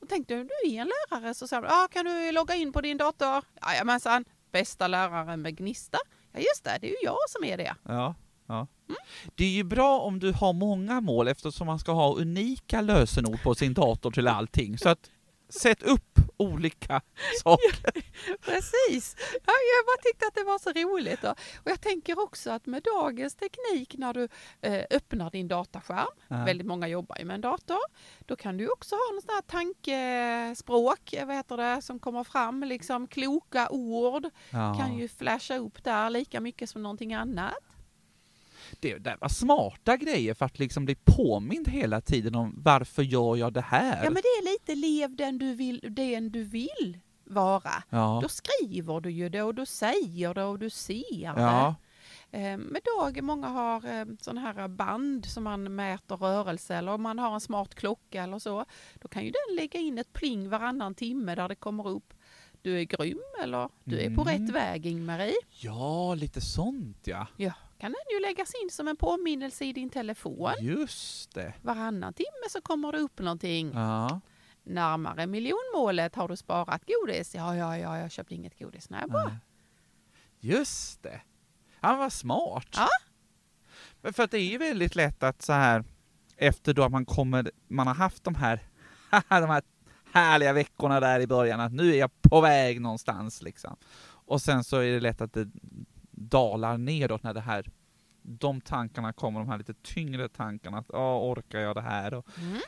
Och 0.01 0.09
tänk 0.09 0.29
dig, 0.29 0.45
du 0.45 0.71
är 0.71 0.81
en 0.81 0.91
lärare 1.11 1.35
så 1.35 1.49
säger 1.49 1.63
ah, 1.63 1.89
kan 1.89 2.05
du 2.05 2.33
logga 2.33 2.55
in 2.55 2.73
på 2.73 2.81
din 2.81 2.97
dator? 2.97 3.45
Jajamensan, 3.63 4.25
bästa 4.53 4.89
läraren 4.89 5.43
med 5.43 5.57
gnista. 5.57 5.99
Ja 6.33 6.39
just 6.39 6.65
det, 6.65 6.79
det 6.81 6.87
är 6.87 6.91
ju 6.91 6.97
jag 7.03 7.19
som 7.29 7.45
är 7.45 7.57
det. 7.57 7.75
Ja, 7.83 8.15
ja. 8.87 8.95
Det 9.35 9.45
är 9.45 9.51
ju 9.51 9.65
bra 9.65 10.01
om 10.01 10.19
du 10.19 10.33
har 10.33 10.53
många 10.53 11.01
mål 11.01 11.29
eftersom 11.29 11.67
man 11.67 11.79
ska 11.79 11.93
ha 11.93 12.15
unika 12.15 12.81
lösenord 12.81 13.43
på 13.43 13.55
sin 13.55 13.75
dator 13.75 14.11
till 14.11 14.29
allting. 14.29 14.79
Så 14.79 14.89
att 14.89 15.11
sätt 15.49 15.83
upp 15.83 16.19
olika 16.37 17.01
saker. 17.43 18.03
Precis. 18.41 19.17
Ja, 19.33 19.53
jag 19.53 19.87
bara 19.87 20.03
tyckte 20.03 20.27
att 20.27 20.35
det 20.35 20.45
var 20.45 20.59
så 20.59 20.71
roligt. 20.73 21.23
Då. 21.23 21.31
Och 21.31 21.71
jag 21.71 21.81
tänker 21.81 22.23
också 22.25 22.51
att 22.51 22.67
med 22.67 22.83
dagens 22.83 23.35
teknik 23.35 23.95
när 23.99 24.15
du 24.15 24.29
eh, 24.61 24.85
öppnar 24.91 25.31
din 25.31 25.49
dataskärm, 25.49 26.07
Ja. 26.29 26.45
väldigt 26.45 26.67
många 26.67 26.89
jobbar 26.89 27.17
ju 27.19 27.25
med 27.25 27.35
en 27.35 27.41
dator, 27.41 27.79
då 28.27 28.37
kan 28.37 28.57
du 28.57 28.69
också 28.69 28.95
ha 28.95 29.15
något 29.15 29.25
sånt 29.25 29.33
här 29.33 29.43
tankespråk, 29.43 31.13
eh, 31.13 31.27
vad 31.27 31.37
heter 31.37 31.57
det, 31.57 31.83
som 31.83 31.99
kommer 31.99 32.25
fram, 32.25 32.63
liksom 32.65 33.07
kloka 33.07 33.69
ord 33.71 34.27
Ja. 34.51 34.75
kan 34.79 34.99
ju 34.99 35.09
flasha 35.09 35.57
upp 35.57 35.85
där 35.85 36.11
lika 36.11 36.41
mycket 36.41 36.71
som 36.71 36.83
någonting 36.83 37.15
annat. 37.15 37.55
Det 38.81 38.99
där 38.99 39.17
var 39.21 39.29
smarta 39.29 39.97
grejer 39.97 40.35
för 40.35 40.47
att 40.47 40.59
liksom 40.59 40.85
bli 40.85 40.95
påmind 40.95 41.69
hela 41.69 42.01
tiden 42.01 42.35
om 42.35 42.55
varför 42.65 43.03
gör 43.03 43.37
jag 43.37 43.53
det 43.53 43.61
här? 43.61 44.05
Ja 44.05 44.11
men 44.11 44.23
det 44.23 44.29
är 44.29 44.53
lite 44.53 44.75
lev 44.75 45.17
den 45.17 45.39
du 45.39 45.55
vill, 45.55 45.81
den 45.91 46.31
du 46.31 46.45
vill 46.45 46.99
vara. 47.25 47.71
ja. 47.91 48.19
Då 48.23 48.29
skriver 48.29 49.01
du 49.01 49.11
ju 49.11 49.29
det 49.29 49.43
och 49.43 49.55
du 49.55 49.67
säger 49.67 50.35
det 50.35 50.45
och 50.45 50.59
du 50.59 50.71
ser 50.71 51.35
det. 51.35 51.41
ja. 51.43 51.75
Eh, 52.31 52.57
Med 52.59 52.81
dag, 52.99 53.23
många 53.23 53.49
har 53.49 53.77
eh, 54.01 54.05
sådana 54.21 54.41
här 54.41 54.69
band 54.69 55.27
som 55.27 55.45
man 55.45 55.75
mäter 55.75 56.17
rörelse 56.17 56.75
eller 56.75 56.93
om 56.93 57.03
man 57.03 57.19
har 57.19 57.35
en 57.35 57.41
smart 57.41 57.75
klocka 57.75 58.23
eller 58.23 58.39
så. 58.39 58.65
Då 59.03 59.09
kan 59.09 59.25
ju 59.25 59.31
den 59.31 59.57
lägga 59.57 59.81
in 59.81 59.99
ett 59.99 60.13
pling 60.13 60.49
varannan 60.49 60.95
timme 60.95 61.35
där 61.35 61.49
det 61.49 61.55
kommer 61.55 61.89
upp 61.89 62.15
du 62.63 62.81
är 62.81 62.85
grym 62.85 63.19
eller 63.43 63.69
du 63.85 64.01
är 64.01 64.11
på 64.15 64.23
Mm. 64.23 64.47
rätt 64.47 64.55
väg 64.55 64.87
Ingmarie. 64.87 65.35
ja, 65.51 66.15
lite 66.15 66.41
sånt 66.41 66.99
ja. 67.05 67.27
Ja, 67.37 67.53
kan 67.79 67.93
den 67.93 68.17
ju 68.17 68.21
läggas 68.21 68.53
in 68.63 68.71
som 68.71 68.89
en 68.89 68.97
påminnelse 68.97 69.65
i 69.65 69.73
din 69.73 69.91
telefon. 69.91 70.53
Just 70.61 71.35
det. 71.35 71.55
Varannan 71.63 72.13
timme 72.15 72.49
så 72.51 72.61
kommer 72.61 72.93
det 72.93 72.99
upp 72.99 73.19
någonting. 73.19 73.73
Ja. 73.75 74.21
Närmare 74.63 75.27
miljonmålet 75.27 76.15
har 76.15 76.29
du 76.29 76.37
sparat 76.37 76.83
godis. 76.87 77.35
Ja, 77.35 77.57
ja, 77.57 77.79
ja, 77.79 77.99
jag 77.99 78.11
köpte 78.11 78.35
inget 78.35 78.59
godis. 78.59 78.91
Nej, 78.91 79.07
bra. 79.09 79.25
Nej. 79.25 79.39
Just 80.41 81.03
det. 81.03 81.21
Han 81.81 81.99
var 81.99 82.11
smart. 82.11 82.69
Ja. 82.73 82.89
För 84.13 84.23
att 84.23 84.31
det 84.31 84.39
är 84.39 84.51
ju 84.51 84.59
väldigt 84.59 84.95
lätt 84.95 85.23
att 85.23 85.43
så 85.43 85.53
här 85.53 85.85
efter 86.37 86.75
då 86.75 86.85
att 86.85 86.93
man 86.93 87.07
kommer, 87.07 87.51
man 87.69 87.87
har 87.87 87.95
haft 87.95 88.25
de 88.25 88.35
här, 88.35 88.61
de 89.29 89.51
här 89.51 89.63
härliga 90.13 90.53
veckorna 90.53 91.01
där 91.01 91.21
i 91.21 91.27
början, 91.27 91.61
att 91.61 91.73
nu 91.73 91.95
är 91.95 91.99
jag 91.99 92.23
på 92.23 92.41
väg 92.41 92.81
någonstans 92.81 93.43
liksom. 93.43 93.77
Och 94.27 94.43
sen 94.43 94.65
så 94.65 94.77
är 94.77 94.93
det 94.93 95.01
lätt 95.01 95.21
att 95.21 95.33
det 95.33 95.51
dalar 96.35 96.79
nedåt 96.79 97.23
när 97.23 97.35
det 97.35 97.41
här, 97.41 97.71
de 98.23 98.61
tankarna 98.61 99.13
kommer, 99.13 99.41
de 99.41 99.49
här 99.49 99.59
lite 99.59 99.75
tyngre 99.75 100.29
tankarna, 100.29 100.79
att 100.79 100.87
ja, 100.93 101.31
orkar 101.31 101.61
jag 101.61 101.77
det 101.77 101.83
här? 101.83 102.15
Och, 102.15 102.29
Mm. 102.39 102.61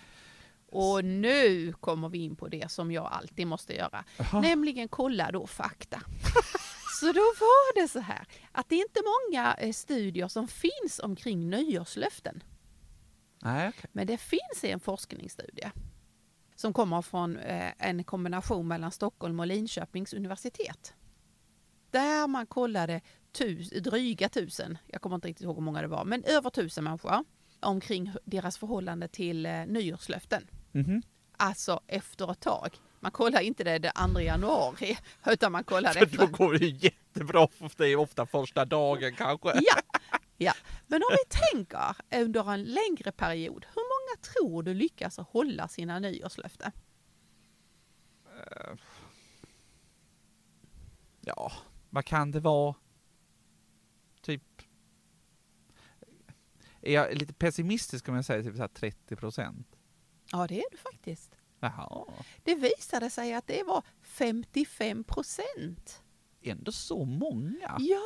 Och 0.69 1.05
nu 1.05 1.73
kommer 1.73 2.09
vi 2.09 2.19
in 2.19 2.37
på 2.37 2.49
det 2.49 2.71
som 2.71 2.93
jag 2.93 3.07
alltid 3.13 3.47
måste 3.47 3.75
göra. 3.75 4.05
Jaha. 4.19 4.41
Nämligen 4.41 4.89
kolla 4.89 5.31
då 5.31 5.47
fakta. 5.47 6.01
Så 7.01 7.07
då 7.07 7.21
var 7.21 7.83
det 7.83 7.89
så 7.89 8.01
här 8.01 8.27
att 8.53 8.69
det 8.69 8.75
är 8.75 8.83
inte 8.83 9.01
många 9.05 9.55
eh, 9.55 9.73
studier 9.73 10.29
som 10.29 10.49
finns 10.49 11.01
omkring 11.03 11.51
nyårslöften. 11.51 12.43
Nej, 13.43 13.69
okej. 13.69 13.91
Men 13.93 14.07
det 14.07 14.19
finns 14.19 14.65
en 14.65 14.81
forskningsstudie 14.81 15.73
som 16.57 16.73
kommer 16.73 17.03
från 17.03 17.37
eh, 17.39 17.73
en 17.79 18.05
kombination 18.05 18.69
mellan 18.69 18.91
Stockholm 18.93 19.41
och 19.41 19.47
Linköpings 19.47 20.15
universitet. 20.15 20.95
Där 21.91 22.27
man 22.27 22.47
kollade 22.47 23.01
tus, 23.37 23.71
dryga 23.71 24.29
tusen, 24.29 24.79
jag 24.87 25.03
kommer 25.03 25.17
inte 25.17 25.29
riktigt 25.29 25.45
ihåg 25.45 25.57
hur 25.57 25.63
många 25.63 25.83
det 25.83 25.89
var, 25.89 26.05
men 26.05 26.25
över 26.25 26.51
tusen 26.51 26.85
människor 26.85 27.25
omkring 27.61 28.13
deras 28.25 28.59
förhållande 28.59 29.09
till 29.09 29.47
eh, 29.47 29.67
nyårslöften. 29.67 30.47
Mhm. 30.73 31.03
Alltså 31.37 31.81
efter 31.87 32.33
ett 32.33 32.41
tag. 32.41 32.77
Man 33.01 33.13
kollar 33.13 33.41
inte 33.41 33.65
det 33.65 33.79
den 33.79 33.93
2 34.15 34.21
januari, 34.21 34.99
utan 35.27 35.53
man 35.53 35.65
kollar 35.65 35.95
det 35.95 36.07
För 36.09 36.17
då 36.17 36.25
efter. 36.25 36.37
går 36.37 36.53
det 36.59 36.67
jättebra 36.67 37.49
för 37.49 37.79
dig, 37.79 37.97
ofta 37.97 38.27
första 38.27 38.65
dagen 38.65 39.15
kanske. 39.17 39.49
Ja, 39.55 40.01
ja. 40.37 40.53
Men 40.87 41.03
om 41.03 41.09
vi 41.11 41.53
tänker 41.55 41.97
under 42.25 42.53
en 42.53 42.63
längre 42.65 43.13
period, 43.13 43.67
hur 43.75 43.83
många 43.83 44.23
tror 44.33 44.63
du 44.63 44.75
lyckas 44.75 45.19
hålla 45.19 45.69
sina 45.69 45.99
nyårslöften? 45.99 46.73
Ja, 51.21 51.53
vad 51.91 52.05
kan 52.05 52.31
det 52.31 52.41
vara? 52.41 52.75
Typ... 54.27 54.43
Är 56.83 56.93
jag 56.93 57.15
lite 57.15 57.33
pessimistisk 57.33 58.09
om 58.09 58.15
jag 58.15 58.25
säger 58.25 58.43
typ 58.43 58.55
så 58.57 58.61
här 58.61 58.69
30 58.69 59.17
procent? 59.17 59.67
Ja, 60.33 60.47
det 60.47 60.59
är 60.61 60.65
du 60.71 60.77
faktiskt. 60.77 61.37
Jaha, 61.61 62.07
Det 62.45 62.55
visade 62.55 63.11
sig 63.11 63.35
att 63.35 63.47
det 63.47 63.63
var 63.63 63.83
55 64.03 65.05
procent. 65.05 66.03
ändå 66.43 66.73
så 66.73 67.05
många? 67.05 67.77
Ja, 67.79 68.03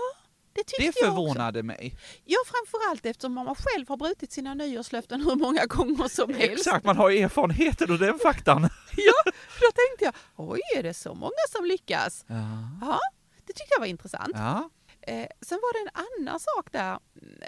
det 0.52 0.64
tyckte 0.64 0.76
Det 0.78 0.84
jag 0.84 0.88
också. 0.90 1.04
förvånade 1.04 1.62
mig. 1.62 1.96
Ja, 2.24 2.36
framförallt 2.46 3.06
eftersom 3.06 3.32
man 3.32 3.54
själv 3.54 3.88
har 3.88 3.96
brutit 3.96 4.32
sina 4.32 4.54
nyårslöften 4.54 5.20
hur 5.20 5.36
många 5.36 5.66
gånger 5.66 6.08
som 6.08 6.34
helst. 6.34 6.52
Exakt, 6.52 6.84
man 6.84 6.96
har 6.96 7.10
erfarenheten 7.10 7.90
och 7.90 7.98
den 7.98 8.18
faktan. 8.18 8.62
Ja, 8.96 9.32
då 9.60 9.66
tänkte 9.74 10.04
jag, 10.04 10.14
oj, 10.36 10.60
är 10.76 10.82
det 10.82 10.94
så 10.94 11.14
många 11.14 11.32
som 11.56 11.64
lyckas? 11.64 12.24
Ja. 12.28 12.34
Ja, 12.80 12.98
det 13.46 13.52
tyckte 13.52 13.66
jag 13.70 13.80
var 13.80 13.86
intressant. 13.86 14.30
ja. 14.34 14.70
Eh, 15.02 15.26
sen 15.40 15.59
var 15.62 15.73
det 15.73 15.90
en 15.90 16.04
annan 16.04 16.40
sak 16.40 16.73
där 16.73 16.99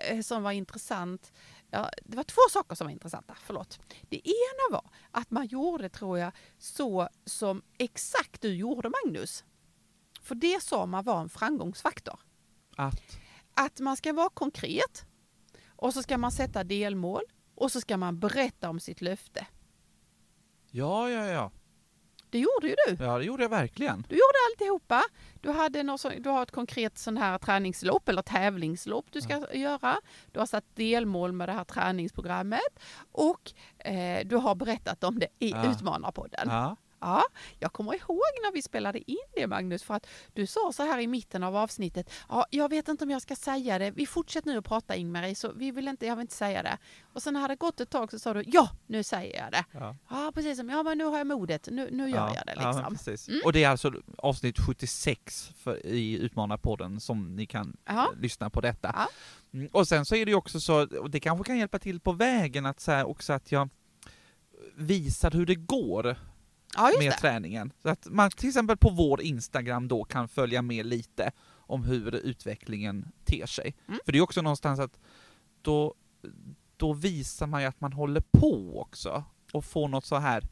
eh, 0.09 0.21
som 0.21 0.43
var 0.43 0.53
intressant. 0.53 1.33
Ja, 1.71 1.91
det 2.05 2.17
var 2.17 2.25
två 2.25 2.41
saker 2.51 2.75
som 2.75 2.87
var 2.87 2.93
intressanta, 2.93 3.37
förlåt. 3.45 3.81
Det 4.09 4.29
ena 4.29 4.71
var 4.71 4.91
att 5.11 5.31
man 5.31 5.47
gjorde, 5.47 5.89
tror 5.89 6.19
jag, 6.19 6.33
så 6.59 7.09
som 7.25 7.63
exakt 7.79 8.43
du 8.43 8.55
gjorde 8.55 8.91
Magnus. 9.05 9.45
För 10.23 10.35
det 10.35 10.63
sa 10.63 10.87
man 10.87 11.05
var 11.05 11.21
en 11.21 11.29
framgångsfaktor. 11.29 12.21
Att... 12.77 13.19
Att 13.55 13.81
man 13.81 13.97
ska 13.97 14.13
vara 14.13 14.31
konkret 14.31 15.07
och 15.67 15.95
så 15.95 16.03
ska 16.03 16.19
man 16.19 16.33
sätta 16.33 16.65
delmål 16.65 17.23
och 17.55 17.73
så 17.73 17.81
ska 17.81 17.97
man 17.97 18.19
berätta 18.19 18.71
om 18.71 18.81
sitt 18.81 19.01
löfte. 19.01 19.47
Ja, 20.71 21.11
ja, 21.11 21.27
ja. 21.27 21.51
Det 22.33 22.39
gjorde 22.39 22.69
ju 22.69 22.75
du. 22.87 23.05
Ja, 23.05 23.19
det 23.19 23.25
gjorde 23.25 23.43
jag 23.43 23.51
verkligen. 23.51 24.05
Du 24.09 24.15
gjorde 24.15 24.39
alltihopa. 24.51 25.03
Du, 25.41 25.51
hade 25.51 25.83
något, 25.83 26.07
du 26.19 26.29
har 26.31 26.43
ett 26.43 26.51
konkret 26.51 26.99
sån 26.99 27.17
här 27.17 27.39
träningslopp 27.39 28.09
eller 28.09 28.23
tävlingslopp 28.23 29.07
du 29.11 29.21
ska 29.21 29.55
göra. 29.55 29.97
Du 30.33 30.39
har 30.39 30.47
satt 30.47 30.65
delmål 30.75 31.33
med 31.33 31.49
det 31.49 31.53
här 31.53 31.65
träningsprogrammet 31.65 32.79
och 33.13 33.53
eh, 33.79 34.27
du 34.27 34.37
har 34.37 34.55
berättat 34.55 35.05
om 35.05 35.19
det 35.19 35.29
i 35.39 35.51
Ja. 35.51 35.71
Utmanarpodden. 35.71 36.49
Ja. 36.49 36.77
Ja, 37.03 37.23
jag 37.59 37.73
kommer 37.73 37.95
ihåg 37.95 38.33
när 38.43 38.53
vi 38.53 38.63
spelade 38.63 39.11
in 39.11 39.17
det 39.37 39.47
Magnus, 39.47 39.83
för 39.83 39.95
att 39.95 40.07
du 40.33 40.47
sa 40.47 40.73
så 40.73 40.83
här 40.83 40.99
i 40.99 41.07
mitten 41.07 41.43
av 41.43 41.57
avsnittet, 41.57 42.11
ja, 42.29 42.47
jag 42.51 42.69
vet 42.69 42.89
inte 42.89 43.05
om 43.05 43.11
jag 43.11 43.23
ska 43.23 43.37
säga 43.37 43.79
det, 43.79 43.91
vi 43.91 44.07
fortsätter 44.07 44.51
nu 44.51 44.59
att 44.59 44.65
prata 44.65 44.97
Ingmarie, 44.97 45.35
så 45.35 45.53
vi 45.53 45.71
vill 45.71 45.89
inte, 45.89 46.07
jag 46.07 46.17
vill 46.17 46.21
inte 46.23 46.35
säga 46.35 46.63
det. 46.63 46.79
Och 47.13 47.23
sen 47.23 47.33
när 47.33 47.41
det 47.41 47.43
hade 47.45 47.57
gått 47.57 47.81
ett 47.81 47.91
tag 47.91 48.11
så 48.11 48.19
sa 48.19 48.35
du, 48.35 48.45
ja, 48.47 48.71
nu 48.87 49.03
säger 49.03 49.43
jag 49.43 49.53
det. 49.53 49.65
Ja. 49.73 49.97
Ja, 50.11 50.33
precis 50.35 50.59
som, 50.59 50.71
ja 50.71 50.83
men 50.83 50.99
nu 50.99 51.05
har 51.05 51.19
jag 51.19 51.27
modet, 51.27 51.69
nu, 51.71 51.89
nu 51.93 52.11
gör 52.11 52.17
ja. 52.17 52.35
jag 52.35 52.47
det 52.47 52.63
Ja, 52.63 52.73
liksom. 52.73 52.95
precis. 52.97 53.29
Mm. 53.29 53.41
Och 53.45 53.53
det 53.53 53.65
är 53.65 53.69
alltså 53.69 53.93
avsnitt 54.19 54.59
76 54.59 55.51
för, 55.57 55.87
i 55.87 56.19
Utmanarpodden 56.19 57.01
som 57.01 57.37
ni 57.37 57.47
kan 57.47 57.77
Ja. 57.85 57.93
eh, 58.15 58.21
lyssna 58.21 58.51
på 58.51 58.61
detta. 58.61 58.93
Ja. 58.97 59.09
Mm, 59.59 59.69
och 59.73 59.89
sen 59.89 60.05
så 60.05 60.15
är 60.15 60.25
det 60.25 60.31
ju 60.31 60.37
också 60.37 60.61
så, 60.61 60.87
och 60.99 61.11
det 61.11 61.21
kanske 61.21 61.45
kan 61.45 61.59
hjälpa 61.59 61.79
till 61.79 62.01
på 62.01 62.13
vägen 62.13 62.67
att 62.67 62.81
så 62.81 62.93
här, 62.93 63.09
också 63.09 63.33
att 63.33 63.53
jag 63.53 63.69
visar 64.75 65.31
hur 65.31 65.47
det 65.47 65.55
går 65.55 66.17
Ja, 66.77 66.93
med 66.99 67.13
det. 67.13 67.17
träningen. 67.17 67.73
Så 67.83 67.89
att 67.89 68.07
man 68.11 68.31
till 68.31 68.49
exempel 68.49 68.77
på 68.77 68.91
vår 68.91 69.23
Instagram 69.23 69.89
då 69.89 70.05
kan 70.05 70.29
följa 70.29 70.63
med 70.63 70.87
lite 70.87 71.33
om 71.51 71.85
hur 71.85 72.15
utvecklingen 72.15 73.13
ter 73.25 73.47
sig. 73.47 73.77
Mm. 73.89 74.01
För 74.05 74.13
det 74.13 74.19
är 74.19 74.23
också 74.23 74.43
någonstans 74.43 74.81
att 74.81 75.01
då, 75.63 75.95
då 76.77 76.93
visar 76.93 77.47
man 77.47 77.61
ju 77.63 77.67
att 77.67 77.81
man 77.81 77.93
håller 77.93 78.21
på 78.21 78.81
också 78.81 79.25
och 79.53 79.65
får 79.65 79.89
något 79.89 80.05
så 80.05 80.17
här, 80.17 80.45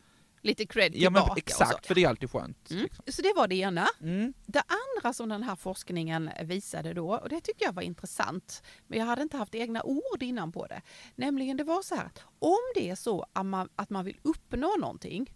Lite 0.43 0.67
cred 0.67 0.93
ja 0.95 1.11
men 1.11 1.23
tillbaka 1.23 1.39
exakt, 1.39 1.87
för 1.87 1.95
det 1.95 2.05
är 2.05 2.09
alltid 2.09 2.31
skönt. 2.31 2.71
Mm. 2.71 2.83
liksom. 2.83 3.05
Så 3.09 3.23
det 3.23 3.33
var 3.37 3.49
det 3.49 3.55
ena. 3.55 3.87
Mm. 4.01 4.33
Det 4.47 4.63
andra 4.69 5.13
som 5.13 5.29
den 5.29 5.43
här 5.43 5.57
forskningen 5.57 6.31
visade 6.45 6.93
då, 6.93 7.15
och 7.15 7.29
det 7.29 7.41
tyckte 7.41 7.65
jag 7.65 7.73
var 7.73 7.83
intressant, 7.83 8.63
men 8.87 8.99
jag 8.99 9.07
hade 9.07 9.23
inte 9.23 9.37
haft 9.37 9.55
egna 9.55 9.83
ord 9.83 10.23
innan 10.23 10.53
på 10.53 10.67
det. 10.67 10.83
Nämligen 11.15 11.57
det 11.57 11.65
var 11.65 11.83
så 11.83 11.95
här 11.95 12.05
att 12.05 12.23
om 12.39 12.59
det 12.75 12.91
är 12.91 12.95
så 12.95 13.27
att 13.33 13.47
man, 13.47 13.69
att 13.77 13.91
man 13.91 14.05
vill 14.05 14.17
uppnå 14.23 14.77
någonting 14.81 15.33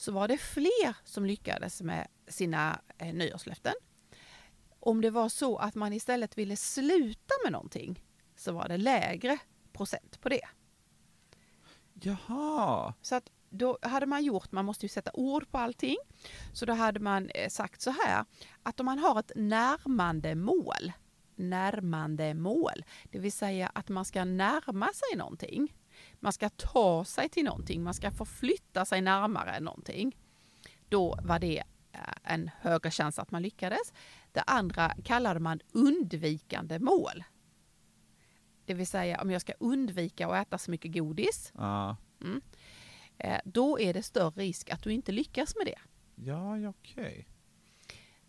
så 0.00 0.12
var 0.12 0.28
det 0.28 0.38
fler 0.38 0.96
som 1.04 1.24
lyckades 1.26 1.82
med 1.82 2.08
sina 2.28 2.80
eh, 2.98 3.14
nyårslöften. 3.14 3.74
Om 4.80 5.00
det 5.00 5.10
var 5.10 5.28
så 5.28 5.56
att 5.56 5.74
man 5.74 5.92
istället 5.92 6.38
ville 6.38 6.56
sluta 6.56 7.34
med 7.44 7.52
någonting 7.52 8.04
så 8.36 8.52
var 8.52 8.68
det 8.68 8.76
lägre 8.76 9.38
procent 9.72 10.20
på 10.20 10.28
det. 10.28 10.48
Jaha. 11.94 12.94
Så 13.02 13.14
att 13.14 13.30
då 13.50 13.78
hade 13.82 14.06
man 14.06 14.24
gjort, 14.24 14.52
man 14.52 14.64
måste 14.64 14.84
ju 14.84 14.88
sätta 14.88 15.10
ord 15.14 15.50
på 15.50 15.58
allting, 15.58 15.96
så 16.52 16.66
då 16.66 16.72
hade 16.72 17.00
man 17.00 17.30
eh, 17.30 17.48
sagt 17.48 17.80
så 17.80 17.90
här 17.90 18.24
att 18.62 18.80
om 18.80 18.86
man 18.86 18.98
har 18.98 19.20
ett 19.20 19.32
närmande 19.36 20.34
mål, 20.34 20.92
närmande 21.36 22.34
mål, 22.34 22.84
det 23.10 23.18
vill 23.18 23.32
säga 23.32 23.70
att 23.74 23.88
man 23.88 24.04
ska 24.04 24.24
närma 24.24 24.86
sig 24.86 25.18
någonting, 25.18 25.72
man 26.20 26.32
ska 26.32 26.48
ta 26.48 27.04
sig 27.04 27.28
till 27.28 27.44
någonting, 27.44 27.82
man 27.82 27.94
ska 27.94 28.10
förflytta 28.10 28.84
sig 28.84 29.00
närmare 29.00 29.60
någonting, 29.60 30.16
då 30.88 31.18
var 31.22 31.38
det 31.38 31.62
eh, 31.92 32.00
en 32.32 32.50
högre 32.60 32.90
chans 32.90 33.18
att 33.18 33.30
man 33.30 33.42
lyckades. 33.42 33.92
Det 34.32 34.42
andra 34.42 34.94
kallade 35.04 35.40
man 35.40 35.60
undvikande 35.72 36.78
mål. 36.78 37.24
Det 38.64 38.74
vill 38.74 38.86
säga 38.86 39.20
om 39.20 39.30
jag 39.30 39.40
ska 39.40 39.52
undvika 39.60 40.28
att 40.28 40.46
äta 40.46 40.58
så 40.58 40.70
mycket 40.70 40.92
godis, 40.92 41.52
Ja, 41.56 41.96
eh, 43.18 43.40
då 43.44 43.80
är 43.80 43.94
det 43.94 44.02
större 44.02 44.42
risk 44.42 44.70
att 44.70 44.82
du 44.82 44.92
inte 44.92 45.12
lyckas 45.12 45.56
med 45.56 45.66
det. 45.66 45.78
ja, 46.14 46.68
okej. 46.68 47.26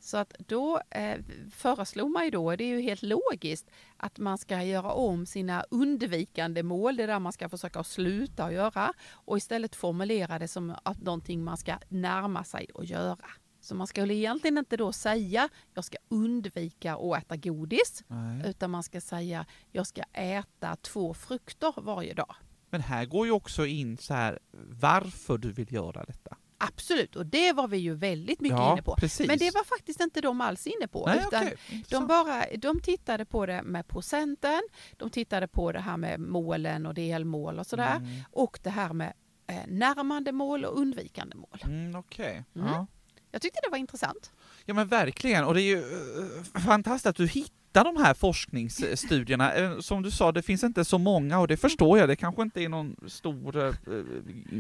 Så 0.02 0.18
att 0.18 0.34
då 0.40 0.82
eh, 0.90 1.20
föreslog 1.52 2.12
man 2.12 2.26
ju 2.26 2.32
då, 2.32 2.56
det 2.56 2.64
är 2.64 2.68
ju 2.68 2.82
helt 2.82 3.04
logiskt, 3.04 3.72
att 3.98 4.20
man 4.20 4.38
ska 4.38 4.64
göra 4.64 4.92
om 4.92 5.26
sina 5.26 5.66
undvikande 5.70 6.64
mål, 6.64 6.96
det 6.96 7.06
där 7.06 7.20
man 7.20 7.34
ska 7.34 7.50
försöka 7.50 7.84
sluta 7.84 8.46
att 8.46 8.54
göra, 8.54 8.94
och 9.12 9.38
istället 9.38 9.76
formulera 9.76 10.40
det 10.40 10.48
som 10.48 10.76
att 10.84 11.02
någonting 11.02 11.44
man 11.44 11.58
ska 11.58 11.78
närma 11.90 12.44
sig 12.44 12.68
och 12.74 12.86
göra. 12.86 13.28
Så 13.62 13.76
man 13.76 13.88
skulle 13.88 14.14
egentligen 14.14 14.58
inte 14.58 14.78
då 14.78 14.94
säga 14.94 15.50
jag 15.74 15.86
ska 15.86 15.98
undvika 16.10 16.96
att 16.96 17.24
äta 17.24 17.38
godis, 17.38 18.04
Nej. 18.08 18.50
utan 18.50 18.72
man 18.72 18.84
ska 18.84 19.02
säga 19.02 19.46
jag 19.72 19.88
ska 19.88 20.02
äta 20.14 20.76
två 20.76 21.14
frukter 21.14 21.74
varje 21.78 22.14
dag. 22.14 22.36
Men 22.70 22.82
här 22.82 23.06
går 23.06 23.26
ju 23.26 23.32
också 23.32 23.66
in 23.66 23.98
så 23.98 24.14
här 24.14 24.40
varför 24.54 25.38
du 25.38 25.52
vill 25.52 25.74
göra 25.74 26.06
detta. 26.06 26.38
Absolut, 26.68 27.16
och 27.16 27.26
det 27.26 27.54
var 27.54 27.68
vi 27.68 27.78
ju 27.78 27.94
väldigt 27.96 28.42
mycket 28.42 28.58
ja, 28.58 28.74
inne 28.74 28.82
på. 28.82 28.96
Precis. 28.96 29.28
Men 29.28 29.38
det 29.38 29.54
var 29.54 29.64
faktiskt 29.64 30.02
inte 30.02 30.22
de 30.22 30.42
alls 30.42 30.68
inne 30.68 30.88
på. 30.88 31.06
Nej, 31.06 31.24
utan 31.28 31.44
okej. 31.44 31.86
de, 31.90 32.08
bara, 32.08 32.46
de 32.58 32.80
tittade 32.80 33.26
på 33.26 33.46
det 33.46 33.64
med 33.64 33.88
procenten, 33.88 34.62
de 34.98 35.10
tittade 35.10 35.48
på 35.48 35.72
det 35.72 35.80
här 35.80 35.98
med 35.98 36.20
målen 36.20 36.86
och 36.86 36.94
delmål 36.94 37.60
och 37.60 37.68
sådär. 37.68 37.96
Mm. 37.96 38.10
Och 38.32 38.60
det 38.64 38.70
här 38.70 38.94
med 38.94 39.14
eh, 39.48 39.56
närmande 39.68 40.32
mål 40.32 40.66
och 40.66 40.80
undvikande 40.80 41.36
mål. 41.36 41.60
Mm, 41.64 41.96
Okej. 41.96 42.44
Mm. 42.56 42.68
Ja. 42.68 42.88
Jag 43.32 43.42
tyckte 43.42 43.60
det 43.64 43.70
var 43.70 43.78
intressant. 43.78 44.32
ja 44.66 44.74
men 44.74 44.88
verkligen, 44.88 45.46
och 45.46 45.54
det 45.54 45.62
är 45.62 45.76
ju 45.76 45.80
eh, 45.80 46.62
fantastiskt 46.62 47.06
att 47.06 47.16
du 47.16 47.28
hittar 47.28 47.84
de 47.84 47.98
här 47.98 48.14
forskningsstudierna. 48.14 49.54
Eh, 49.54 49.80
Som 49.80 50.04
du 50.04 50.12
sa, 50.12 50.32
det 50.32 50.42
finns 50.42 50.64
inte 50.64 50.86
så 50.86 50.98
många 50.98 51.40
och 51.40 51.48
det 51.48 51.58
förstår 51.58 52.00
jag, 52.00 52.10
det 52.10 52.16
kanske 52.16 52.42
inte 52.42 52.62
är 52.62 52.70
någon 52.70 52.96
stor 53.08 53.58
eh, 53.58 53.74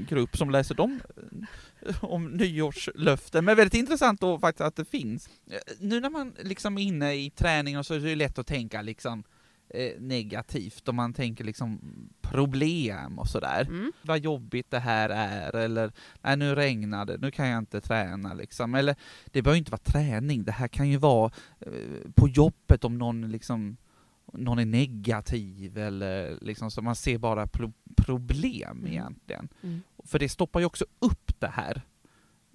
grupp 0.07 0.37
som 0.37 0.49
läser 0.49 0.75
dem 0.75 0.99
eh, 1.17 1.20
om 2.01 2.25
nyårslöften, 2.25 3.45
men 3.45 3.55
väldigt 3.57 3.73
intressant 3.79 4.21
då 4.21 4.39
faktiskt 4.39 4.61
att 4.61 4.75
det 4.75 4.85
finns. 4.85 5.29
Eh, 5.51 5.57
Nu 5.79 5.99
när 5.99 6.09
man 6.09 6.33
liksom 6.43 6.77
är 6.77 6.81
inne 6.81 7.13
i 7.13 7.29
träningen 7.29 7.83
så 7.83 7.93
är 7.93 7.99
det 7.99 8.15
lätt 8.15 8.39
att 8.39 8.47
tänka 8.47 8.81
liksom 8.81 9.23
eh, 9.69 9.91
negativt, 10.01 10.87
om 10.87 10.95
man 10.95 11.13
tänker 11.13 11.43
liksom 11.43 11.79
problem 12.21 13.19
och 13.19 13.27
sådär. 13.27 13.61
Mm. 13.69 13.91
vad 14.01 14.19
jobbigt 14.19 14.71
det 14.71 14.79
här 14.79 15.09
är, 15.09 15.55
eller 15.55 15.91
nej 16.21 16.37
nu 16.37 16.55
regnar 16.55 17.05
det, 17.05 17.17
nu 17.17 17.31
kan 17.31 17.47
jag 17.47 17.57
inte 17.59 17.81
träna 17.81 18.33
liksom. 18.33 18.75
Eller 18.75 18.95
det 19.25 19.41
behöver 19.41 19.57
inte 19.57 19.71
vara 19.71 19.81
träning, 19.83 20.43
det 20.43 20.51
här 20.51 20.67
kan 20.67 20.89
ju 20.89 20.97
vara 20.97 21.31
eh, 21.59 21.71
på 22.15 22.29
jobbet 22.29 22.83
om 22.83 22.97
någon 22.97 23.31
liksom 23.31 23.77
någon 24.33 24.59
är 24.59 24.65
negativ 24.65 25.77
eller 25.77 26.37
liksom 26.41 26.71
så 26.71 26.81
man 26.81 26.95
ser 26.95 27.17
bara 27.17 27.47
pro 27.47 27.71
problem 27.97 28.77
Mm. 28.77 28.87
egentligen. 28.91 29.49
Mm. 29.63 29.81
För 30.05 30.19
det 30.19 30.29
stoppar 30.29 30.59
ju 30.59 30.65
också 30.65 30.85
upp 30.99 31.30
det 31.41 31.47
här, 31.47 31.81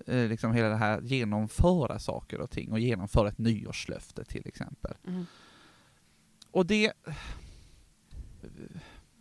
eh, 0.07 0.29
liksom 0.29 0.53
hela 0.53 0.69
det 0.69 0.77
här 0.77 1.01
genomföra 1.01 1.99
saker 1.99 2.41
och 2.41 2.51
ting 2.51 2.73
och 2.73 2.81
genomföra 2.81 3.29
ett 3.29 3.39
nyårslöfte 3.39 4.25
till 4.25 4.49
exempel. 4.49 4.95
Mm. 5.07 5.27
Och 6.51 6.67
det... 6.67 6.93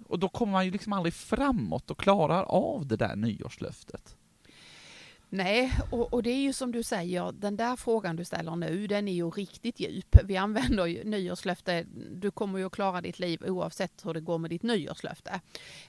Och 0.07 0.19
då 0.19 0.29
kommer 0.29 0.51
man 0.51 0.65
ju 0.65 0.72
liksom 0.72 0.93
aldrig 0.93 1.13
framåt 1.13 1.91
och 1.91 2.00
klarar 2.00 2.43
av 2.43 2.88
det 2.88 2.95
där 2.95 3.15
nyårslöftet. 3.15 4.17
Nej, 5.36 5.77
och, 5.89 6.13
och 6.13 6.24
det 6.24 6.30
är 6.30 6.42
ju 6.42 6.54
som 6.54 6.72
du 6.72 6.84
säger, 6.84 7.32
den 7.32 7.58
där 7.58 7.75
frågan 7.75 8.15
du 8.15 8.25
ställer 8.25 8.56
nu, 8.56 8.88
den 8.88 9.08
är 9.08 9.13
ju 9.13 9.30
riktigt 9.30 9.80
djup. 9.80 10.18
Vi 10.24 10.38
använder 10.38 10.86
ju 10.86 11.04
nyårslöfte, 11.04 11.86
du 12.12 12.32
kommer 12.32 12.60
ju 12.60 12.65
att 12.65 12.72
klara 12.72 13.01
ditt 13.01 13.20
liv 13.20 13.44
oavsett 13.48 14.06
hur 14.06 14.13
det 14.13 14.22
går 14.22 14.38
med 14.38 14.50
ditt 14.50 14.63
nyårslöfte. 14.63 15.42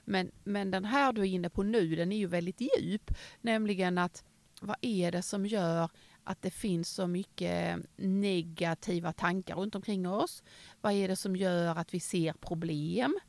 Men, 0.05 0.31
men 0.43 0.71
den 0.71 0.85
här 0.85 1.13
du 1.13 1.21
är 1.21 1.25
inne 1.25 1.49
på 1.49 1.63
nu, 1.63 1.95
den 1.95 2.11
är 2.11 2.17
ju 2.17 2.27
väldigt 2.27 2.61
djup, 2.61 3.11
nämligen 3.41 3.97
att 3.97 4.23
vad 4.61 4.77
är 4.81 5.11
det 5.11 5.21
som 5.21 5.45
gör 5.45 5.89
att 6.23 6.41
det 6.41 6.51
finns 6.51 6.89
så 6.89 7.07
mycket 7.07 7.79
negativa 7.95 9.13
tankar 9.13 9.55
runt 9.55 9.75
omkring 9.75 10.07
oss? 10.07 10.43
Vad 10.81 10.93
är 10.93 11.07
det 11.07 11.15
som 11.15 11.35
gör 11.35 11.75
att 11.75 11.93
vi 11.93 11.99
ser 11.99 12.33
problem? 12.33 13.19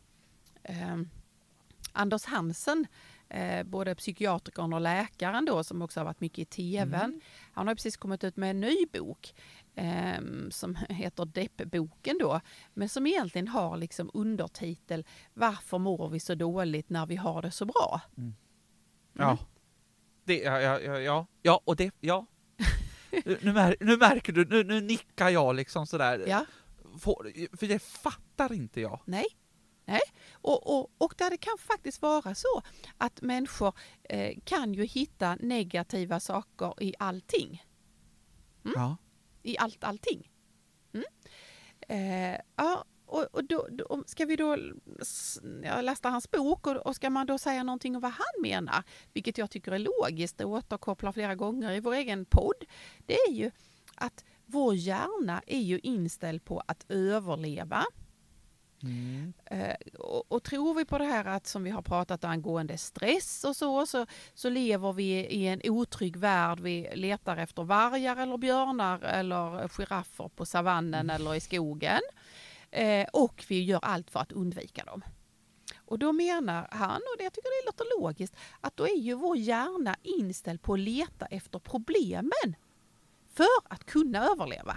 Eh, 0.62 0.96
Anders 1.92 2.24
Hansen 2.24 2.86
eh, 3.28 3.62
både 3.62 3.94
psykiatrikern 3.94 4.72
och 4.72 4.80
läkaren 4.80 5.44
då 5.44 5.64
som 5.64 5.82
också 5.82 6.00
har 6.00 6.04
varit 6.04 6.20
mycket 6.20 6.38
i 6.38 6.44
tvn. 6.44 6.94
Mm. 6.94 7.20
Han 7.52 7.68
har 7.68 7.74
precis 7.74 7.96
kommit 7.96 8.24
ut 8.24 8.36
med 8.36 8.50
en 8.50 8.60
ny 8.60 8.86
bok 8.92 9.34
eh, 9.74 10.20
som 10.50 10.74
heter 10.88 11.24
Deppboken 11.24 12.18
då, 12.20 12.40
men 12.74 12.88
som 12.88 13.06
egentligen 13.06 13.48
har 13.48 13.76
liksom 13.76 14.10
undertitel 14.14 15.06
Varför 15.34 15.78
mår 15.78 16.08
vi 16.08 16.20
så 16.20 16.34
dåligt 16.34 16.90
när 16.90 17.06
vi 17.06 17.16
har 17.16 17.42
det 17.42 17.50
så 17.50 17.64
bra? 17.64 18.00
Mm. 18.16 18.34
Ja. 19.12 19.38
Det, 20.24 20.38
ja, 20.38 20.60
ja, 20.60 20.98
ja, 21.00 21.26
ja, 21.42 21.60
och 21.64 21.76
det, 21.76 21.94
ja. 22.00 22.26
Nu, 23.24 23.38
nu, 23.42 23.52
mär, 23.52 23.76
nu 23.80 23.96
märker 23.96 24.32
du, 24.32 24.44
nu, 24.44 24.64
nu 24.64 24.80
nickar 24.80 25.28
jag 25.28 25.54
liksom 25.54 25.86
sådär. 25.86 26.24
Ja, 26.26 26.44
För, 26.98 27.56
för 27.56 27.66
det 27.66 27.78
fattar 27.78 28.52
inte 28.52 28.80
jag. 28.80 29.00
nej. 29.04 29.26
Nej, 29.88 30.00
och, 30.32 30.78
och, 30.78 30.90
och 30.98 31.14
där 31.18 31.30
det 31.30 31.36
kan 31.36 31.58
faktiskt 31.58 32.02
vara 32.02 32.34
så 32.34 32.62
att 32.98 33.22
människor 33.22 33.72
eh, 34.02 34.38
kan 34.44 34.74
ju 34.74 34.84
hitta 34.84 35.34
negativa 35.40 36.20
saker 36.20 36.82
i 36.82 36.94
allting. 36.98 37.64
Mm. 38.64 38.80
Ja. 38.80 38.96
i 39.42 39.58
allt 39.58 39.84
allting. 39.84 40.30
Mm. 40.92 41.04
Eh, 41.88 42.40
ja, 42.56 42.84
och, 43.06 43.24
och 43.32 43.44
då, 43.44 43.68
då, 43.70 44.04
ska 44.06 44.24
vi 44.24 44.36
då, 44.36 44.56
jag 45.62 45.84
läste 45.84 46.08
hans 46.08 46.30
bok 46.30 46.66
och, 46.66 46.76
och 46.76 46.96
ska 46.96 47.10
man 47.10 47.26
då 47.26 47.38
säga 47.38 47.62
någonting 47.62 47.96
om 47.96 48.02
vad 48.02 48.12
han 48.12 48.42
menar, 48.42 48.82
vilket 49.12 49.38
jag 49.38 49.50
tycker 49.50 49.72
är 49.72 49.78
logiskt 49.78 50.40
och 50.40 50.50
återkopplar 50.50 51.12
flera 51.12 51.34
gånger 51.34 51.72
i 51.72 51.80
vår 51.80 51.94
egen 51.94 52.24
podd, 52.24 52.64
det 53.06 53.14
är 53.14 53.32
ju 53.32 53.50
att 53.94 54.24
vår 54.46 54.74
hjärna 54.74 55.42
är 55.46 55.60
ju 55.60 55.78
inställd 55.78 56.44
på 56.44 56.62
att 56.66 56.84
överleva. 56.88 57.84
Mm. 58.82 59.32
Eh, 59.44 59.74
och, 59.98 60.32
och 60.32 60.42
tror 60.42 60.74
vi 60.74 60.84
på 60.84 60.98
det 60.98 61.04
här 61.04 61.24
att 61.24 61.46
som 61.46 61.64
vi 61.64 61.70
har 61.70 61.82
pratat 61.82 62.24
angående 62.24 62.78
stress 62.78 63.44
och 63.44 63.56
så, 63.56 63.86
så, 63.86 64.06
så 64.34 64.48
lever 64.48 64.92
vi 64.92 65.26
i 65.26 65.46
en 65.46 65.60
otrygg 65.64 66.16
värld. 66.16 66.60
Vi 66.60 66.88
letar 66.94 67.36
efter 67.36 67.62
vargar 67.62 68.16
eller 68.16 68.36
björnar 68.36 69.00
eller 69.00 69.68
giraffer 69.68 70.28
på 70.28 70.46
savannen 70.46 71.10
eller 71.10 71.34
i 71.34 71.40
skogen. 71.40 72.00
Eh, 72.70 73.06
och 73.12 73.44
vi 73.48 73.64
gör 73.64 73.80
allt 73.82 74.10
för 74.10 74.20
att 74.20 74.32
undvika 74.32 74.84
dem. 74.84 75.02
Och 75.76 75.98
då 75.98 76.12
menar 76.12 76.68
han, 76.70 76.96
och 76.96 77.18
det 77.18 77.24
jag 77.24 77.32
tycker 77.32 77.62
det 77.62 77.66
låter 77.66 78.00
logiskt, 78.00 78.36
att 78.60 78.76
då 78.76 78.84
är 78.84 78.98
ju 78.98 79.14
vår 79.14 79.36
hjärna 79.36 79.96
inställd 80.02 80.62
på 80.62 80.74
att 80.74 80.80
leta 80.80 81.26
efter 81.26 81.58
problemen 81.58 82.56
för 83.32 83.46
att 83.68 83.84
kunna 83.84 84.24
överleva. 84.24 84.76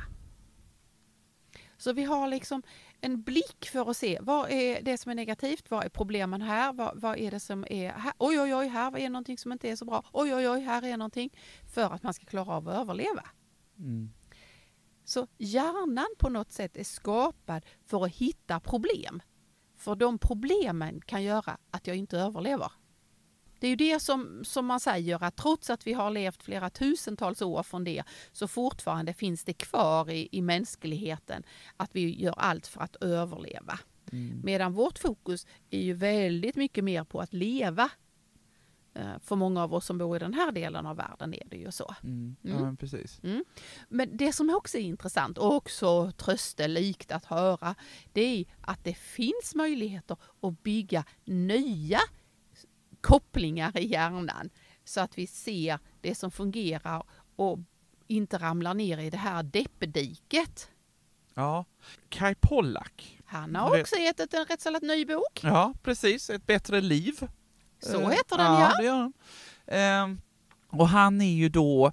Så 1.77 1.93
vi 1.93 2.03
har 2.03 2.27
liksom 2.27 2.63
en 3.01 3.21
blick 3.21 3.65
för 3.65 3.89
att 3.89 3.97
se 3.97 4.19
vad 4.21 4.51
är 4.51 4.81
det 4.81 4.97
som 4.97 5.11
är 5.11 5.15
negativt, 5.15 5.71
vad 5.71 5.85
är 5.85 5.89
problemen 5.89 6.41
här, 6.41 6.73
vad, 6.73 7.01
vad 7.01 7.17
är 7.17 7.31
det 7.31 7.39
som 7.39 7.65
är 7.69 7.91
här, 7.91 8.13
oj 8.17 8.39
oj 8.41 8.55
oj, 8.55 8.67
här 8.67 8.97
är 8.97 9.09
någonting 9.09 9.37
som 9.37 9.51
inte 9.51 9.69
är 9.69 9.75
så 9.75 9.85
bra, 9.85 10.03
oj 10.11 10.35
oj 10.35 10.49
oj, 10.49 10.59
här 10.59 10.85
är 10.85 10.97
någonting, 10.97 11.29
för 11.73 11.93
att 11.93 12.03
man 12.03 12.13
ska 12.13 12.25
klara 12.25 12.53
av 12.53 12.69
att 12.69 12.75
överleva. 12.75 13.23
Mm. 13.77 14.11
Så 15.03 15.27
hjärnan 15.37 16.07
på 16.17 16.29
något 16.29 16.51
sätt 16.51 16.77
är 16.77 16.83
skapad 16.83 17.65
för 17.85 18.05
att 18.05 18.11
hitta 18.11 18.59
problem. 18.59 19.21
För 19.77 19.95
de 19.95 20.17
problemen 20.17 21.01
kan 21.01 21.23
göra 21.23 21.57
att 21.71 21.87
jag 21.87 21.95
inte 21.97 22.17
överlever. 22.17 22.71
Det 23.61 23.67
är 23.67 23.69
ju 23.69 23.75
det 23.75 23.99
som, 23.99 24.43
som 24.45 24.65
man 24.65 24.79
säger 24.79 25.23
att 25.23 25.35
trots 25.35 25.69
att 25.69 25.87
vi 25.87 25.93
har 25.93 26.09
levt 26.11 26.43
flera 26.43 26.69
tusentals 26.69 27.41
år 27.41 27.63
från 27.63 27.83
det 27.83 28.03
så 28.31 28.47
fortfarande 28.47 29.13
finns 29.13 29.43
det 29.43 29.53
kvar 29.53 30.09
i, 30.09 30.27
i 30.31 30.41
mänskligheten 30.41 31.43
att 31.77 31.89
vi 31.95 32.21
gör 32.21 32.33
allt 32.37 32.67
för 32.67 32.81
att 32.81 32.95
överleva. 32.95 33.79
Mm. 34.11 34.41
Medan 34.43 34.73
vårt 34.73 34.99
fokus 34.99 35.47
är 35.69 35.81
ju 35.81 35.93
väldigt 35.93 36.55
mycket 36.55 36.83
mer 36.83 37.03
på 37.03 37.19
att 37.19 37.33
leva. 37.33 37.89
Eh, 38.93 39.19
För 39.23 39.35
många 39.35 39.63
av 39.63 39.73
oss 39.73 39.85
som 39.85 39.97
bor 39.97 40.15
i 40.15 40.19
den 40.19 40.33
här 40.33 40.51
delen 40.51 40.85
av 40.85 40.95
världen 40.97 41.33
är 41.33 41.47
det 41.49 41.57
ju 41.57 41.71
så. 41.71 41.95
Mm. 42.03 42.35
Ja, 42.41 42.49
Mm. 42.51 42.63
men 42.63 42.77
precis. 42.77 43.21
Men 43.89 44.17
det 44.17 44.33
som 44.33 44.49
också 44.49 44.77
är 44.77 44.81
intressant 44.81 45.37
och 45.37 45.55
också 45.55 46.11
tröstelikt 46.11 47.11
att 47.11 47.25
höra, 47.25 47.75
det 48.13 48.21
är 48.21 48.45
att 48.61 48.83
det 48.83 48.93
finns 48.93 49.55
möjligheter 49.55 50.17
att 50.41 50.63
bygga 50.63 51.03
nya 51.25 51.99
kopplingar 53.01 53.77
i 53.77 53.85
hjärnan 53.87 54.49
så 54.83 55.01
att 55.01 55.17
vi 55.17 55.27
ser 55.27 55.79
det 56.01 56.15
som 56.15 56.31
fungerar 56.31 57.03
och 57.35 57.59
inte 58.07 58.37
ramlar 58.37 58.73
ner 58.73 58.97
i 58.97 59.09
det 59.09 59.17
här 59.17 59.43
deppdiket. 59.43 60.69
Ja. 61.33 61.65
Kai 62.09 62.35
Pollak. 62.35 63.19
Han 63.25 63.55
har 63.55 63.79
också 63.81 63.95
gett 63.95 64.19
ut 64.19 64.33
en 64.33 64.45
rätt 64.45 64.61
så 64.61 64.69
ny 64.83 65.05
bok. 65.05 65.39
Ja, 65.43 65.73
precis. 65.83 66.29
Ett 66.29 66.45
bättre 66.45 66.81
liv. 66.81 67.27
Så 67.79 68.01
Eh, 68.01 68.09
heter 68.09 68.37
den 68.37 68.45
ja. 68.53 68.73
det 68.77 68.83
gör 68.85 68.95
han. 68.97 69.13
Ehm, 69.67 70.21
och 70.69 70.87
han 70.87 71.21
är 71.21 71.33
ju 71.33 71.49
då, 71.49 71.91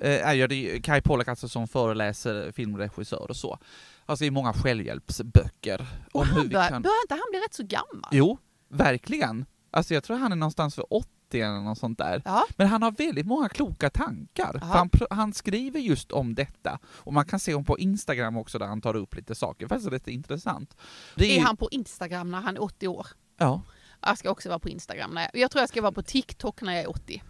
eh, 0.00 0.28
det 0.48 0.80
Kai 0.82 1.00
Pollak 1.00 1.28
alltså 1.28 1.48
som 1.48 1.68
föreläser, 1.68 2.52
filmregissör 2.52 3.30
och 3.30 3.36
så. 3.36 3.58
Alltså 4.06 4.24
i 4.24 4.30
många 4.30 4.52
självhjälpsböcker. 4.52 5.86
Och 6.12 6.20
om 6.20 6.26
hur 6.26 6.34
han 6.34 6.42
vi 6.42 6.48
bör, 6.54 6.68
kan- 6.68 6.82
börjar 6.82 7.02
inte 7.04 7.14
han 7.14 7.22
bli 7.30 7.40
rätt 7.40 7.54
så 7.54 7.62
gammal? 7.62 8.10
Jo, 8.12 8.38
verkligen. 8.68 9.46
Alltså 9.70 9.94
jag 9.94 10.04
tror 10.04 10.16
han 10.16 10.32
är 10.32 10.36
någonstans 10.36 10.74
för 10.74 10.92
80 10.94 11.08
eller 11.32 11.60
något 11.60 11.78
sånt 11.78 11.98
där. 11.98 12.22
Ja, 12.24 12.44
Men 12.56 12.66
han 12.68 12.82
har 12.82 12.90
väldigt 12.92 13.26
många 13.26 13.48
kloka 13.48 13.90
tankar. 13.90 14.50
Ja. 14.60 14.66
han, 14.66 14.90
han 15.10 15.32
skriver 15.32 15.80
just 15.80 16.12
om 16.12 16.34
detta. 16.34 16.78
Och 16.86 17.12
man 17.12 17.26
kan 17.26 17.40
se 17.40 17.52
honom 17.54 17.64
på 17.64 17.78
Instagram 17.78 18.36
också 18.36 18.58
där 18.58 18.66
han 18.66 18.80
tar 18.80 18.96
upp 18.96 19.14
lite 19.16 19.34
saker. 19.34 19.68
Faktiskt 19.68 19.92
rätt 19.92 20.08
intressant. 20.08 20.76
Det 21.14 21.24
är 21.24 21.34
ju- 21.38 21.44
han 21.44 21.56
på 21.56 21.68
Instagram 21.70 22.30
när 22.30 22.40
han 22.40 22.56
är 22.56 22.62
80 22.62 22.88
år? 22.88 23.06
Ja. 23.38 23.62
Jag 24.00 24.18
ska 24.18 24.30
också 24.30 24.48
vara 24.48 24.58
på 24.58 24.68
Instagram. 24.68 25.10
När 25.14 25.22
jag, 25.22 25.30
jag 25.42 25.50
tror 25.50 25.60
jag 25.62 25.68
ska 25.68 25.82
vara 25.82 25.92
på 25.92 26.02
TikTok 26.02 26.62
när 26.62 26.72
jag 26.74 26.82
är 26.84 26.90
80. 26.90 27.22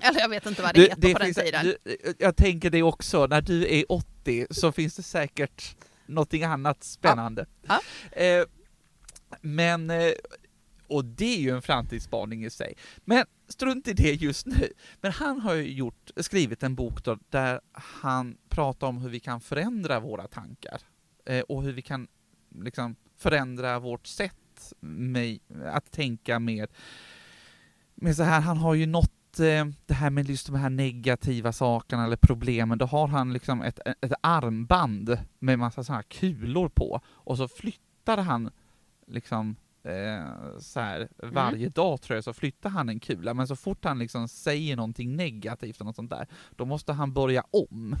Eller 0.00 0.20
jag 0.20 0.28
vet 0.28 0.46
inte 0.46 0.62
vad 0.62 0.74
det, 0.74 0.80
Du, 0.80 0.88
heter 0.88 1.12
på 1.12 1.18
den 1.18 1.26
finns- 1.34 1.36
tiden. 1.36 1.64
du, 1.64 1.76
jag 2.18 2.36
tänker 2.36 2.70
det 2.70 2.82
också, 2.82 3.26
när 3.26 3.40
du 3.42 3.74
är 3.74 3.92
80 3.92 4.46
så 4.50 4.72
finns 4.72 4.96
det 4.96 5.02
säkert 5.02 5.76
någonting 6.06 6.44
annat 6.44 6.84
spännande. 6.84 7.46
Ja. 7.66 7.80
Eh, 8.12 8.44
men, 9.40 9.90
eh, 9.90 10.12
och 10.92 11.04
det 11.04 11.36
är 11.36 11.40
ju 11.40 11.50
en 11.50 11.62
framtidsspaning 11.62 12.44
i 12.44 12.50
sig. 12.50 12.74
Men 13.04 13.24
strunt 13.48 13.88
i 13.88 13.92
det 13.92 14.12
just 14.12 14.46
nu. 14.46 14.72
Men 15.00 15.12
han 15.12 15.40
har 15.40 15.54
ju 15.54 15.72
gjort, 15.72 16.10
skrivit 16.16 16.62
en 16.62 16.74
bok 16.74 17.04
då, 17.04 17.18
där 17.30 17.60
han 17.72 18.36
pratar 18.48 18.86
om 18.86 18.98
hur 18.98 19.08
vi 19.08 19.20
kan 19.20 19.40
förändra 19.40 20.00
våra 20.00 20.26
tankar. 20.26 20.80
Eh, 21.26 21.40
och 21.40 21.62
hur 21.62 21.72
vi 21.72 21.82
kan 21.82 22.08
liksom 22.54 22.96
förändra 23.16 23.78
vårt 23.78 24.06
sätt 24.06 24.72
med, 24.80 25.38
att 25.66 25.90
tänka 25.90 26.38
mer. 26.38 26.68
Men 27.94 28.14
så 28.14 28.22
här, 28.22 28.40
han 28.40 28.56
har 28.56 28.74
ju 28.74 28.86
nått 28.86 29.40
eh, 29.40 29.66
det 29.86 29.94
här 29.94 30.10
med 30.10 30.28
just 30.28 30.46
de 30.46 30.56
här 30.56 30.70
negativa 30.70 31.52
sakerna 31.52 32.04
eller 32.04 32.16
problemen, 32.16 32.78
då 32.78 32.86
har 32.86 33.08
han 33.08 33.32
liksom 33.32 33.62
ett, 33.62 33.80
ett 34.00 34.12
armband 34.20 35.18
med 35.38 35.58
massa 35.58 35.84
sådana 35.84 35.98
här 35.98 36.02
kulor 36.02 36.68
på 36.68 37.00
och 37.06 37.36
så 37.36 37.48
flyttar 37.48 38.18
han 38.18 38.50
liksom 39.06 39.56
eh, 39.82 40.58
så 40.58 40.80
här, 40.80 41.08
varje 41.16 41.68
dag 41.68 42.00
tror 42.00 42.14
jag 42.14 42.24
så 42.24 42.32
flyttar 42.32 42.70
han 42.70 42.88
en 42.88 43.00
kula, 43.00 43.34
men 43.34 43.48
så 43.48 43.56
fort 43.56 43.84
han 43.84 43.98
liksom 43.98 44.28
säger 44.28 44.76
någonting 44.76 45.16
negativt 45.16 45.80
och 45.80 45.86
något 45.86 45.96
sånt 45.96 46.10
där, 46.10 46.26
då 46.56 46.64
måste 46.64 46.92
han 46.92 47.12
börja 47.12 47.44
om. 47.50 47.96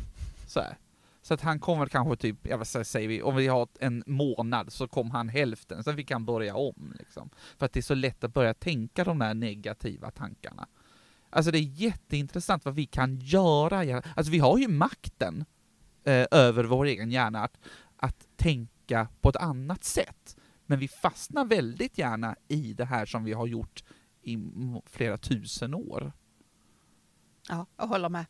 Så 0.46 0.60
här. 0.60 0.78
Så 1.22 1.34
att 1.34 1.40
han 1.40 1.60
kommer 1.60 1.86
kanske 1.86 2.16
typ, 2.16 2.36
ja 2.42 2.56
vad 2.56 2.66
säger 2.66 3.08
vi, 3.08 3.22
om 3.22 3.36
vi 3.36 3.46
har 3.46 3.68
en 3.80 4.02
månad 4.06 4.72
så 4.72 4.88
kom 4.88 5.10
han 5.10 5.28
hälften, 5.28 5.84
sen 5.84 5.96
fick 5.96 6.10
han 6.10 6.24
börja 6.24 6.56
om 6.56 6.94
liksom. 6.98 7.30
För 7.58 7.66
att 7.66 7.72
det 7.72 7.80
är 7.80 7.82
så 7.82 7.94
lätt 7.94 8.24
att 8.24 8.34
börja 8.34 8.54
tänka 8.54 9.04
de 9.04 9.18
där 9.18 9.34
negativa 9.34 10.10
tankarna. 10.10 10.66
Alltså 11.30 11.50
det 11.50 11.58
är 11.58 11.82
jätteintressant 11.82 12.64
vad 12.64 12.74
vi 12.74 12.86
kan 12.86 13.18
göra. 13.18 14.02
Alltså 14.16 14.32
vi 14.32 14.38
har 14.38 14.58
ju 14.58 14.68
makten 14.68 15.44
eh, 16.04 16.26
över 16.30 16.64
vår 16.64 16.84
egen 16.84 17.10
hjärna 17.10 17.44
att, 17.44 17.58
att 17.96 18.26
tänka 18.36 19.08
på 19.20 19.28
ett 19.28 19.36
annat 19.36 19.84
sätt. 19.84 20.36
Men 20.66 20.78
vi 20.78 20.88
fastnar 20.88 21.44
väldigt 21.44 21.98
gärna 21.98 22.36
i 22.48 22.72
det 22.74 22.84
här 22.84 23.06
som 23.06 23.24
vi 23.24 23.32
har 23.32 23.46
gjort 23.46 23.84
i 24.22 24.38
flera 24.86 25.18
tusen 25.18 25.74
år. 25.74 26.12
Ja, 27.48 27.66
jag 27.76 27.86
håller 27.86 28.08
med. 28.08 28.26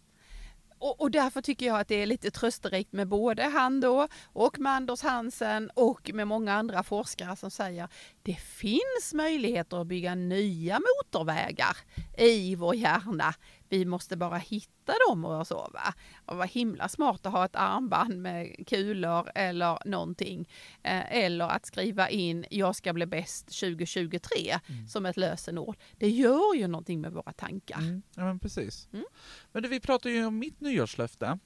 Och, 0.83 1.01
och 1.01 1.11
därför 1.11 1.43
tycker 1.43 1.67
jag 1.67 1.81
att 1.81 1.89
det 1.89 1.95
är 1.95 2.07
lite 2.07 2.31
trösterikt 2.31 2.93
med 2.93 3.09
både 3.09 3.43
han 3.43 3.81
då 3.81 4.09
och 4.25 4.59
med 4.59 4.73
Anders 4.73 5.03
Hansen 5.03 5.71
och 5.75 6.11
med 6.15 6.27
många 6.29 6.55
andra 6.55 6.83
forskare 6.83 7.37
som 7.37 7.51
säger 7.51 7.89
det 8.23 8.35
finns 8.35 9.15
möjligheter 9.15 9.81
att 9.81 9.87
bygga 9.87 10.15
nya 10.15 10.81
motorvägar 10.81 11.77
i 12.19 12.55
vår 12.55 12.75
hjärna. 12.75 13.35
Vi 13.73 13.85
måste 13.85 14.17
bara 14.17 14.39
hitta 14.39 14.95
dem 15.09 15.25
och 15.25 15.47
så 15.47 15.71
va. 15.73 15.95
Och 16.27 16.37
vad 16.37 16.49
himla 16.49 16.89
smart 16.89 17.27
att 17.27 17.33
ha 17.33 17.45
ett 17.45 17.57
armband 17.57 18.23
med 18.23 18.67
kulor 18.67 19.31
eller 19.35 19.79
någonting. 19.85 20.49
Eh, 20.83 21.17
eller 21.17 21.49
att 21.49 21.67
skriva 21.67 22.09
in 22.09 22.45
jag 22.51 22.77
ska 22.77 22.93
bli 22.93 23.07
bäst 23.07 23.61
2023 23.61 24.59
som 24.89 25.07
ett 25.07 25.17
lösenord. 25.17 25.77
Det 25.93 26.09
gör 26.09 26.55
ju 26.55 26.67
någonting 26.67 27.01
med 27.01 27.13
våra 27.13 27.33
tankar. 27.33 27.79
Mm. 27.79 28.03
Ja 28.15 28.25
men 28.25 28.39
precis. 28.39 28.89
Mm. 28.93 29.05
Men 29.53 29.63
du, 29.63 29.69
vi 29.69 29.81
pratade 29.81 30.15
ju 30.15 30.27
om 30.27 30.39
mitt 30.39 30.61
nyårslöfte. 30.61 31.39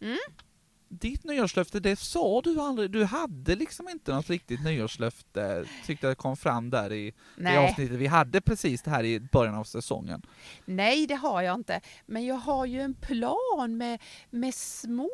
Mm. 0.88 0.98
Ditt 0.98 1.24
nyårslöfte, 1.24 1.80
det 1.80 1.96
sa 1.96 2.40
du 2.40 2.60
aldrig. 2.60 2.90
Du 2.90 3.04
hade 3.04 3.56
liksom 3.56 3.88
inte 3.88 4.14
något 4.14 4.30
riktigt 4.30 4.64
nyårslöfte, 4.64 5.64
tyckte 5.86 6.06
jag 6.06 6.18
kom 6.18 6.36
fram 6.36 6.70
där 6.70 6.92
i, 6.92 7.14
Nej. 7.36 7.56
avsnittet. 7.56 7.98
Vi 7.98 8.06
hade 8.06 8.40
precis 8.40 8.82
det 8.82 8.90
här 8.90 9.04
i 9.04 9.20
början 9.20 9.54
av 9.54 9.64
säsongen. 9.64 10.22
Nej, 10.64 11.06
det 11.06 11.14
har 11.14 11.42
jag 11.42 11.54
inte. 11.54 11.80
Men 12.06 12.26
jag 12.26 12.34
har 12.36 12.66
ju 12.66 12.80
en 12.80 12.94
plan 12.94 13.76
med, 13.76 14.02
med 14.30 14.54
små 14.54 15.10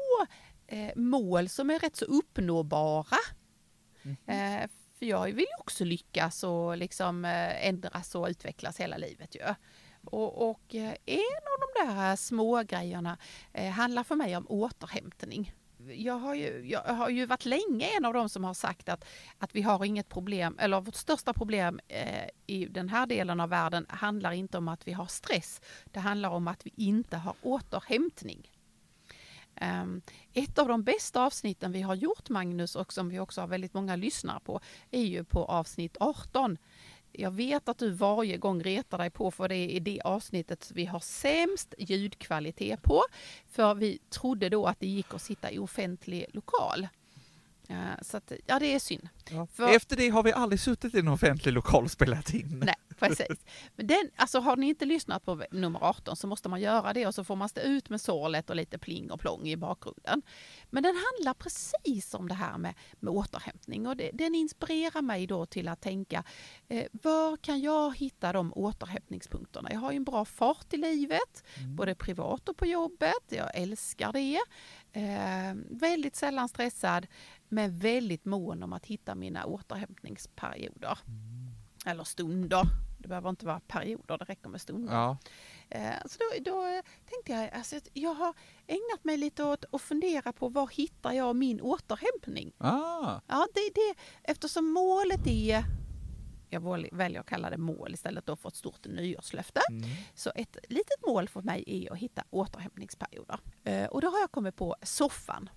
eh, 0.67 0.91
mål 0.97 1.49
som 1.49 1.71
är 1.71 1.79
rätt 1.79 1.97
så 1.97 2.05
uppnåbara. 2.05 3.17
Mhm. 4.03 4.17
Eh, 4.27 4.69
för 4.99 5.07
jag 5.07 5.25
vill 5.25 5.39
ju 5.39 5.61
också 5.61 5.85
lyckas 5.85 6.45
och 6.45 6.77
liksom 6.77 7.25
eh, 7.25 7.69
ändras 7.69 8.15
och 8.15 8.27
utvecklas 8.29 8.81
hela 8.81 8.97
livet 8.97 9.35
ju. 9.35 9.55
Och, 10.05 10.51
och 10.51 10.75
eh, 10.75 10.95
en 11.07 11.43
av 11.53 11.61
de 11.61 11.87
där 11.87 12.17
små 12.17 12.63
grejerna 12.63 13.19
eh, 13.53 13.71
handlar 13.71 14.05
för 14.05 14.17
mig 14.17 14.37
om 14.37 14.47
återhämtning. 14.49 15.53
Jag 15.89 16.19
har, 16.19 16.35
ju, 16.35 16.69
jag 16.69 16.83
har 16.83 17.09
ju 17.09 17.27
varit 17.27 17.45
länge 17.45 17.87
en 17.97 18.05
av 18.05 18.15
de 18.15 18.29
som 18.29 18.45
har 18.45 18.55
sagt 18.55 18.89
att, 18.89 19.05
att 19.39 19.55
vi 19.55 19.63
har 19.63 19.85
inget 19.85 20.09
problem, 20.09 20.57
eller 20.59 20.81
vårt 20.81 20.95
största 20.95 21.33
problem 21.33 21.81
eh, 21.89 22.29
i 22.47 22.65
den 22.67 22.89
här 22.89 23.07
delen 23.07 23.41
av 23.41 23.49
världen 23.49 23.87
handlar 23.89 24.33
inte 24.33 24.59
om 24.59 24.69
att 24.69 24.89
vi 24.89 24.93
har 24.93 25.07
stress. 25.07 25.61
Det 25.85 26.01
handlar 26.01 26.31
om 26.31 26.49
att 26.49 26.67
vi 26.67 26.73
inte 26.77 27.17
har 27.17 27.35
återhämtning. 27.43 28.51
Um, 29.61 30.03
ett 30.33 30.59
av 30.59 30.69
de 30.69 30.83
bästa 30.83 31.23
avsnitten 31.23 31.73
vi 31.73 31.83
har 31.83 31.95
gjort 31.95 32.29
Magnus 32.29 32.77
och 32.77 32.93
som 32.93 33.09
vi 33.09 33.19
också 33.19 33.41
har 33.41 33.49
väldigt 33.49 33.75
många 33.75 33.97
lyssnare 33.97 34.41
på 34.45 34.61
är 34.91 35.03
ju 35.03 35.25
på 35.25 35.45
avsnitt 35.45 35.97
18. 36.01 36.59
Jag 37.13 37.31
vet 37.31 37.69
att 37.69 37.79
du 37.79 37.91
varje 37.91 38.37
gång 38.37 38.63
retar 38.63 38.99
dig 38.99 39.11
på 39.11 39.31
för 39.31 39.49
det 39.49 39.77
är 39.77 39.81
det 39.81 40.01
avsnittet 40.05 40.71
vi 40.75 40.85
har 40.87 41.01
sämst 41.01 41.75
ljudkvalitet 41.79 42.83
på. 42.83 43.03
För 43.51 43.75
vi 43.75 43.99
trodde 44.11 44.49
då 44.49 44.67
att 44.67 44.81
det 44.81 44.87
gick 44.87 45.15
att 45.15 45.23
sitta 45.23 45.51
i 45.51 45.59
offentlig 45.59 46.27
lokal. 46.33 46.89
Eh, 47.69 47.77
så 48.03 48.17
att, 48.17 48.33
ja, 48.47 48.59
det 48.59 48.75
är 48.75 48.79
synd. 48.79 49.09
För- 49.55 49.69
Efter 49.77 49.97
det 49.97 50.09
har 50.09 50.23
vi 50.23 50.33
aldrig 50.33 50.61
suttit 50.61 50.95
i 50.95 50.99
en 50.99 51.09
offentlig 51.09 51.53
lokal 51.53 51.85
och 51.85 51.91
spelat 51.91 52.35
in. 52.35 52.63
Nej, 52.67 52.75
precis. 53.09 53.45
Men 53.77 53.87
den, 53.87 54.11
alltså 54.17 54.41
har 54.41 54.57
ni 54.57 54.69
inte 54.69 54.85
lyssnat 54.85 55.25
på 55.25 55.43
nummer 55.51 55.85
18 55.85 56.17
så 56.17 56.27
måste 56.27 56.49
man 56.49 56.61
göra 56.61 56.93
det 56.93 57.07
och 57.07 57.15
så 57.15 57.25
får 57.25 57.37
man 57.37 57.49
stå 57.49 57.61
ut 57.61 57.89
med 57.89 58.01
sorlet 58.01 58.51
och 58.51 58.57
lite 58.57 58.79
pling 58.79 59.11
och 59.11 59.21
plong 59.21 59.49
i 59.49 59.57
bakgrunden. 59.57 60.23
Men 60.71 60.83
den 60.83 60.95
handlar 60.95 61.35
precis 61.35 62.15
om 62.15 62.29
det 62.29 62.35
här 62.35 62.59
med, 62.59 62.75
med 63.01 63.13
återhämtning 63.13 63.87
och 63.87 63.97
det, 63.97 64.11
den 64.13 64.35
inspirerar 64.35 65.03
mig 65.03 65.27
då 65.27 65.47
till 65.47 65.69
att 65.69 65.81
tänka 65.81 66.25
eh, 66.69 66.87
var 66.93 67.37
kan 67.37 67.61
jag 67.61 67.97
hitta 67.97 68.33
de 68.33 68.53
återhämtningspunkterna? 68.53 69.69
Jag 69.73 69.81
har 69.81 69.93
ju 69.93 69.97
en 69.97 70.05
bra 70.05 70.25
fart 70.25 70.73
i 70.73 70.77
livet, 70.77 71.45
både 71.77 71.95
privat 71.95 72.49
och 72.49 72.57
på 72.57 72.67
jobbet. 72.67 73.23
Jag 73.29 73.51
älskar 73.55 74.13
det. 74.13 74.41
Eh, 74.93 75.55
väldigt 75.71 76.17
sällan 76.17 76.49
stressad 76.49 77.07
men 77.49 77.79
väldigt 77.79 78.25
mån 78.25 78.63
om 78.63 78.73
att 78.73 78.87
hitta 78.87 79.15
mina 79.15 79.45
återhämtningsperioder. 79.47 80.99
Eller 81.87 82.05
stunder. 82.05 82.63
Det 83.03 83.09
behöver 83.09 83.31
inte 83.31 83.47
vara 83.47 83.61
perioder, 83.61 84.19
det 84.19 84.25
räcker 84.25 84.49
med 84.49 84.61
stunder. 84.61 84.93
Ja. 84.95 85.17
Eh, 85.71 85.95
Så 86.07 86.19
då, 86.19 86.51
då 86.51 86.65
eh, 86.67 86.83
tänkte 87.11 87.33
jag, 87.33 87.51
alltså, 87.51 87.77
jag 87.93 88.15
har 88.15 88.35
ägnat 88.67 89.05
mig 89.05 89.17
lite 89.17 89.45
åt 89.45 89.65
att 89.73 89.83
fundera 89.83 90.33
på 90.33 90.49
var 90.49 90.69
hittar 90.69 91.13
jag 91.13 91.37
min 91.37 91.61
återhämtning? 91.61 92.53
Ah. 92.59 93.21
Ja, 93.27 93.47
det, 93.55 93.71
det, 93.75 93.95
eftersom 94.23 94.73
målet 94.73 95.27
är, 95.27 95.65
jag 96.51 96.61
väl- 96.61 96.89
väljer 96.93 97.21
att 97.21 97.27
kalla 97.27 97.51
det 97.51 97.57
mål 97.59 97.95
istället 97.95 98.27
då 98.27 98.37
för 98.37 98.49
ett 98.49 98.57
stort 98.57 98.87
nyårslöfte. 98.87 99.61
Mm. 99.71 99.83
Så 100.15 100.33
ett 100.35 100.57
litet 100.69 101.07
mål 101.07 101.29
för 101.29 101.43
mig 101.43 101.65
är 101.67 101.93
att 101.93 101.99
hitta 101.99 102.25
återhämtningsperioder. 102.31 103.39
Eh, 103.65 103.87
Och 103.87 104.01
då 104.01 104.09
har 104.09 104.19
jag 104.21 104.31
kommit 104.31 104.57
på 104.57 104.77
soffan. 104.83 105.51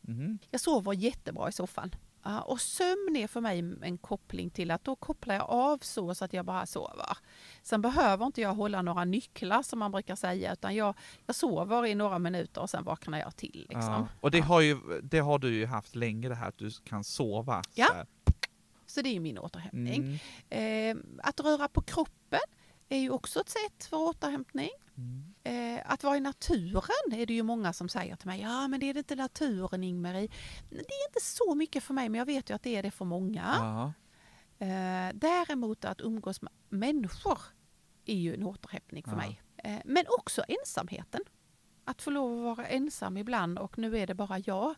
Mhm. 0.00 0.38
Jag 0.50 0.60
sover 0.60 0.92
jättebra 0.92 1.48
i 1.48 1.52
soffan. 1.52 1.90
Ja, 2.22 2.40
och 2.40 2.60
sömn 2.60 3.16
är 3.16 3.26
för 3.26 3.40
mig 3.40 3.58
en 3.82 3.98
koppling 3.98 4.50
till 4.50 4.70
att 4.70 4.84
då 4.84 4.96
kopplar 4.96 5.34
jag 5.34 5.50
av 5.50 5.78
så, 5.78 6.14
så 6.14 6.24
att 6.24 6.32
jag 6.32 6.44
bara 6.44 6.66
sover. 6.66 7.16
Sen 7.62 7.82
behöver 7.82 8.26
inte 8.26 8.40
jag 8.40 8.54
hålla 8.54 8.82
några 8.82 9.04
nycklar 9.04 9.62
som 9.62 9.78
man 9.78 9.92
brukar 9.92 10.16
säga 10.16 10.52
utan 10.52 10.74
jag, 10.74 10.94
jag 11.26 11.36
sover 11.36 11.86
i 11.86 11.94
några 11.94 12.18
minuter 12.18 12.60
och 12.60 12.70
sen 12.70 12.84
vaknar 12.84 13.18
jag 13.18 13.36
till. 13.36 13.66
Liksom. 13.68 13.92
Ja. 13.92 14.08
Och 14.20 14.30
det 14.30 14.40
har, 14.40 14.60
ju, 14.60 15.00
det 15.02 15.18
har 15.18 15.38
du 15.38 15.54
ju 15.54 15.66
haft 15.66 15.96
länge 15.96 16.28
det 16.28 16.34
här 16.34 16.48
att 16.48 16.58
du 16.58 16.70
kan 16.70 17.04
sova. 17.04 17.62
Ja. 17.74 17.86
så. 17.86 18.04
Så 18.86 19.02
det 19.02 19.16
är 19.16 19.20
min 19.20 19.38
återhämtning. 19.38 20.20
Mm. 20.50 20.98
Eh, 20.98 21.26
att 21.28 21.40
röra 21.40 21.68
på 21.68 21.82
kroppen 21.82 22.40
är 22.96 22.98
ju 22.98 23.10
också 23.10 23.40
ett 23.40 23.48
sätt 23.48 23.84
för 23.84 23.96
återhämtning. 23.96 24.70
Mm. 24.96 25.34
Eh, 25.76 25.82
att 25.92 26.04
vara 26.04 26.16
i 26.16 26.20
naturen 26.20 27.12
är 27.12 27.26
det 27.26 27.34
ju 27.34 27.42
många 27.42 27.72
som 27.72 27.88
säger 27.88 28.16
till 28.16 28.26
mig. 28.26 28.40
Ja, 28.40 28.68
men 28.68 28.80
det 28.80 28.86
är 28.86 28.94
det 28.94 28.98
inte 28.98 29.16
naturen 29.16 29.84
Ingmarie. 29.84 30.28
Det 30.70 30.76
är 30.76 31.08
inte 31.08 31.20
så 31.20 31.54
mycket 31.54 31.84
för 31.84 31.94
mig, 31.94 32.08
men 32.08 32.18
jag 32.18 32.26
vet 32.26 32.50
ju 32.50 32.54
att 32.54 32.62
det 32.62 32.76
är 32.76 32.82
det 32.82 32.90
för 32.90 33.04
många. 33.04 33.92
Eh, 34.58 35.14
däremot 35.14 35.84
att 35.84 36.00
umgås 36.00 36.42
med 36.42 36.52
människor 36.68 37.38
är 38.06 38.14
ju 38.16 38.34
en 38.34 38.42
återhämtning 38.42 39.02
för 39.04 39.10
Ja. 39.10 39.16
mig. 39.16 39.42
Eh, 39.56 39.78
men 39.84 40.04
också 40.18 40.42
ensamheten. 40.48 41.20
Att 41.84 42.02
få 42.02 42.10
lov 42.10 42.38
att 42.48 42.56
vara 42.56 42.66
ensam 42.66 43.16
ibland 43.16 43.58
och 43.58 43.78
nu 43.78 43.98
är 43.98 44.06
det 44.06 44.14
bara 44.14 44.38
jag. 44.38 44.74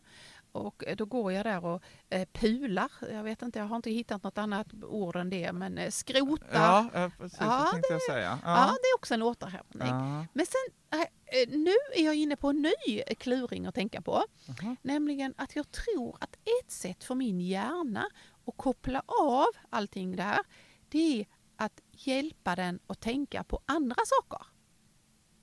Och 0.53 0.83
då 0.97 1.05
går 1.05 1.31
jag 1.31 1.45
där 1.45 1.65
och 1.65 1.83
eh, 2.09 2.27
pular. 2.33 2.91
Jag 3.11 3.23
vet 3.23 3.41
inte, 3.41 3.59
jag 3.59 3.65
har 3.65 3.75
inte 3.75 3.89
hittat 3.91 4.23
något 4.23 4.37
annat 4.37 4.67
ord 4.83 5.15
än 5.15 5.29
det, 5.29 5.51
men 5.51 5.77
eh, 5.77 5.89
skrotar. 5.89 6.47
Ja, 6.53 6.89
eh, 6.93 7.09
precis, 7.17 7.37
Ja, 7.41 7.63
det 7.65 7.71
tänkte 7.71 7.93
jag 7.93 8.01
säga. 8.01 8.39
Ja. 8.43 8.75
det 8.81 8.87
är 8.87 8.95
också 8.95 9.13
en 9.13 9.21
återhämtning. 9.21 9.87
Ja. 9.87 10.25
Men 10.33 10.45
sen, 10.45 10.99
eh, 10.99 11.01
eh, 11.01 11.49
nu 11.49 11.73
är 11.95 12.05
jag 12.05 12.15
inne 12.15 12.35
på 12.35 12.49
en 12.49 12.61
ny 12.61 13.01
kluring 13.19 13.65
att 13.65 13.75
tänka 13.75 14.01
på. 14.01 14.13
Aha. 14.13 14.75
Nämligen 14.81 15.33
att 15.37 15.55
jag 15.55 15.71
tror 15.71 16.17
att 16.19 16.35
ett 16.35 16.71
sätt 16.71 17.03
för 17.03 17.15
min 17.15 17.41
hjärna 17.41 18.09
att 18.45 18.57
koppla 18.57 19.03
av 19.07 19.47
allting 19.69 20.15
det 20.15 20.23
här, 20.23 20.41
det 20.89 21.19
är 21.19 21.25
att 21.55 21.81
hjälpa 21.91 22.55
den 22.55 22.79
att 22.87 22.99
tänka 22.99 23.43
på 23.43 23.59
andra 23.65 23.97
saker. 24.05 24.47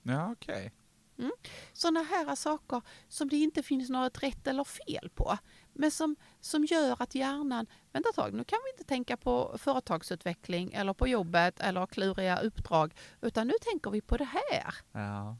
Ja, 0.03 0.31
okej. 0.31 0.71
Sådana 1.73 2.03
här 2.03 2.35
saker 2.35 2.81
som 3.07 3.29
det 3.29 3.35
inte 3.35 3.63
finns 3.63 3.89
något 3.89 4.23
rätt 4.23 4.47
eller 4.47 4.63
fel 4.63 5.09
på. 5.15 5.37
Men 5.73 5.91
som, 5.91 6.15
som 6.39 6.65
gör 6.65 7.01
att 7.01 7.15
hjärnan, 7.15 7.67
vänta 7.91 8.09
ett 8.09 8.15
tag, 8.15 8.33
nu 8.33 8.43
kan 8.43 8.59
vi 8.65 8.71
inte 8.71 8.83
tänka 8.83 9.17
på 9.17 9.55
företagsutveckling 9.57 10.73
eller 10.73 10.93
på 10.93 11.07
jobbet 11.07 11.59
eller 11.59 11.85
kluriga 11.85 12.39
uppdrag, 12.39 12.93
utan 13.21 13.47
nu 13.47 13.53
tänker 13.61 13.91
vi 13.91 14.01
på 14.01 14.17
det 14.17 14.27
här. 14.51 14.75
Ja. 14.91 15.37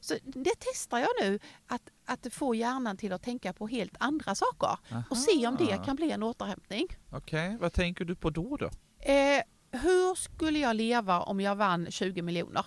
Så 0.00 0.14
det 0.22 0.54
testar 0.58 0.98
jag 0.98 1.08
nu, 1.20 1.38
att, 1.66 1.90
att 2.04 2.34
få 2.34 2.54
hjärnan 2.54 2.96
till 2.96 3.12
att 3.12 3.22
tänka 3.22 3.52
på 3.52 3.66
helt 3.66 3.96
andra 4.00 4.34
saker 4.34 4.78
och 5.10 5.16
se 5.18 5.46
om 5.46 5.56
det 5.56 5.72
Aha. 5.72 5.84
kan 5.84 5.96
bli 5.96 6.10
en 6.10 6.22
återhämtning. 6.22 6.86
Okej, 7.12 7.56
vad 7.60 7.72
tänker 7.72 8.04
du 8.04 8.16
på 8.16 8.30
då? 8.30 8.56
då? 8.56 8.70
Eh, 9.12 9.42
hur 9.70 10.14
skulle 10.14 10.58
jag 10.58 10.76
leva 10.76 11.20
om 11.20 11.40
jag 11.40 11.56
vann 11.56 11.86
20 11.90 12.22
miljoner? 12.22 12.66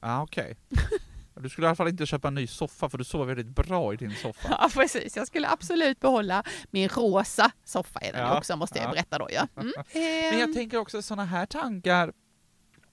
Ja, 0.00 0.22
okej. 0.22 0.56
Du 1.40 1.48
skulle 1.48 1.66
i 1.66 1.68
alla 1.68 1.76
fall 1.76 1.88
inte 1.88 2.06
köpa 2.06 2.28
en 2.28 2.34
ny 2.34 2.46
soffa 2.46 2.88
för 2.88 2.98
du 2.98 3.04
sover 3.04 3.34
väldigt 3.34 3.54
bra 3.56 3.94
i 3.94 3.96
din 3.96 4.14
soffa. 4.14 4.48
Ja, 4.60 4.70
precis. 4.74 5.16
Jag 5.16 5.26
skulle 5.26 5.48
absolut 5.48 6.00
behålla 6.00 6.42
min 6.70 6.88
rosa 6.88 7.50
soffa 7.64 8.00
är 8.00 8.12
den 8.12 8.20
Ja, 8.20 8.38
också, 8.38 8.56
måste 8.56 8.78
jag 8.78 8.86
ja. 8.86 8.90
berätta 8.90 9.18
då. 9.18 9.28
Ja. 9.30 9.48
Mm. 9.56 9.72
Men 9.94 10.38
jag 10.40 10.48
Ehm, 10.48 10.54
tänker 10.54 10.78
också 10.78 11.02
sådana 11.02 11.24
här 11.24 11.46
tankar, 11.46 12.12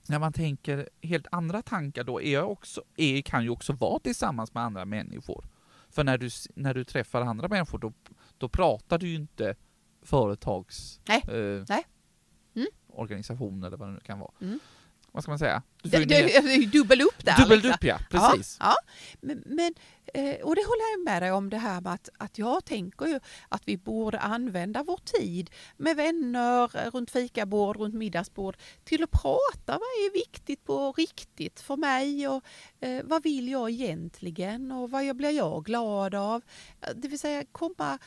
när 0.07 0.19
man 0.19 0.33
tänker 0.33 0.89
helt 1.01 1.27
andra 1.31 1.61
tankar 1.61 2.03
då, 2.03 2.21
är 2.21 2.43
också, 2.43 2.83
är, 2.97 3.21
kan 3.21 3.43
ju 3.43 3.49
också 3.49 3.73
vara 3.73 3.99
tillsammans 3.99 4.53
med 4.53 4.63
andra 4.63 4.85
människor. 4.85 5.45
För 5.89 6.03
när 6.03 6.17
du, 6.17 6.29
när 6.55 6.73
du 6.73 6.83
träffar 6.83 7.21
andra 7.21 7.47
människor 7.47 7.77
då, 7.79 7.93
då 8.37 8.49
pratar 8.49 8.97
du 8.97 9.07
ju 9.07 9.15
inte 9.15 9.55
företags... 10.01 10.99
Nej, 11.07 11.23
eh, 11.27 11.63
nej. 11.69 11.85
Mm. 12.55 12.67
organisation 12.87 13.63
eller 13.63 13.77
vad 13.77 13.87
det 13.87 13.93
nu 13.93 13.99
kan 13.99 14.19
vara. 14.19 14.31
Mm. 14.41 14.59
Vad 15.13 15.23
ska 15.23 15.31
man 15.31 15.39
säga? 15.39 15.61
Du 15.83 15.89
får 15.89 15.99
ju 16.49 16.65
dubbel 16.65 17.01
upp 17.01 17.25
där. 17.25 17.37
Dubbel 17.37 17.57
liksom. 17.57 17.71
upp 17.73 17.83
ja, 17.83 17.97
precis. 18.09 18.57
Ja, 18.59 18.65
ja. 18.65 18.75
Men, 19.21 19.43
men, 19.45 19.73
eh, 20.13 20.35
och 20.41 20.55
det 20.55 20.61
håller 20.61 20.91
jag 20.97 21.03
med 21.03 21.21
dig 21.21 21.31
om 21.31 21.49
det 21.49 21.57
här 21.57 21.81
med 21.81 21.93
att, 21.93 22.09
att 22.17 22.37
jag 22.37 22.65
tänker 22.65 23.05
ju 23.05 23.19
att 23.49 23.61
vi 23.65 23.77
borde 23.77 24.19
använda 24.19 24.83
vår 24.83 24.99
tid 25.19 25.49
med 25.77 25.95
vänner 25.95 26.63
eh, 26.85 26.91
runt 26.91 27.11
fikabord, 27.11 27.77
runt 27.77 27.95
middagsbord 27.95 28.57
till 28.83 29.03
att 29.03 29.11
prata. 29.11 29.71
Vad 29.73 29.75
är 29.81 30.13
viktigt 30.13 30.63
på 30.63 30.91
riktigt 30.91 31.61
för 31.61 31.77
mig 31.77 32.27
och 32.27 32.43
eh, 32.79 33.01
vad 33.03 33.23
vill 33.23 33.49
jag 33.49 33.69
egentligen 33.69 34.71
och 34.71 34.91
vad 34.91 35.15
blir 35.15 35.29
jag 35.31 35.65
glad 35.65 36.15
av? 36.15 36.41
Eh, 36.81 36.89
Det 36.95 37.07
vill 37.07 37.19
säga 37.19 37.43
komma 37.51 37.99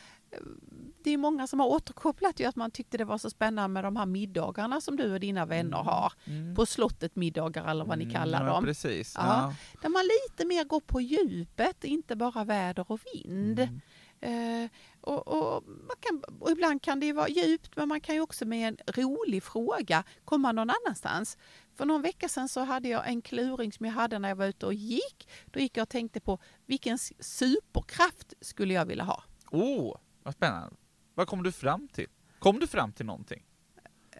det 1.04 1.10
är 1.10 1.18
många 1.18 1.46
som 1.46 1.60
har 1.60 1.66
återkopplat 1.66 2.40
ju 2.40 2.44
att 2.44 2.56
man 2.56 2.70
tyckte 2.70 2.98
det 2.98 3.04
var 3.04 3.18
så 3.18 3.30
spännande 3.30 3.68
med 3.68 3.84
de 3.84 3.96
här 3.96 4.06
middagarna 4.06 4.80
som 4.80 4.96
du 4.96 5.12
och 5.12 5.20
dina 5.20 5.46
vänner 5.46 5.76
har. 5.76 6.12
Mm. 6.24 6.54
På 6.54 6.66
slottet 6.66 7.16
middagar 7.16 7.70
eller 7.70 7.84
vad 7.84 7.98
ni 7.98 8.04
Mm, 8.04 8.14
kallar 8.14 8.46
ja, 8.46 8.52
dem. 8.52 8.64
Precis. 8.64 9.14
Ja. 9.16 9.22
Ja. 9.26 9.54
Där 9.82 9.88
man 9.88 10.02
lite 10.02 10.46
mer 10.46 10.64
går 10.64 10.80
på 10.80 11.00
djupet, 11.00 11.84
inte 11.84 12.16
bara 12.16 12.44
väder 12.44 12.84
och 12.88 13.00
vind. 13.14 13.58
Mm. 13.58 13.80
Eh, 14.20 14.70
och, 15.00 15.28
och, 15.28 15.64
man 15.66 15.96
kan, 16.00 16.38
och 16.40 16.50
ibland 16.50 16.82
kan 16.82 17.00
det 17.00 17.12
vara 17.12 17.28
djupt, 17.28 17.76
men 17.76 17.88
man 17.88 18.00
kan 18.00 18.14
ju 18.14 18.20
också 18.20 18.44
med 18.44 18.68
en 18.68 18.76
rolig 18.94 19.42
fråga 19.42 20.04
komma 20.24 20.52
någon 20.52 20.70
annanstans. 20.70 21.38
För 21.74 21.84
någon 21.84 22.02
vecka 22.02 22.28
sedan 22.28 22.48
så 22.48 22.60
hade 22.60 22.88
jag 22.88 23.08
en 23.08 23.22
kluring 23.22 23.72
som 23.72 23.86
jag 23.86 23.92
hade 23.92 24.18
när 24.18 24.28
jag 24.28 24.36
var 24.36 24.46
ute 24.46 24.66
och 24.66 24.74
gick. 24.74 25.28
Då 25.44 25.60
gick 25.60 25.76
jag 25.76 25.82
och 25.82 25.88
tänkte 25.88 26.20
på 26.20 26.38
vilken 26.66 26.98
superkraft 27.20 28.34
skulle 28.40 28.74
jag 28.74 28.86
vilja 28.86 29.04
ha? 29.04 29.22
Oh, 29.50 29.96
vad 30.26 30.34
spännande. 30.34 30.76
Vad 31.14 31.26
kom 31.28 31.42
du 31.42 31.52
fram 31.52 31.88
till? 31.88 32.06
Kom 32.38 32.58
du 32.58 32.66
fram 32.66 32.92
till 32.92 33.06
någonting? 33.06 33.42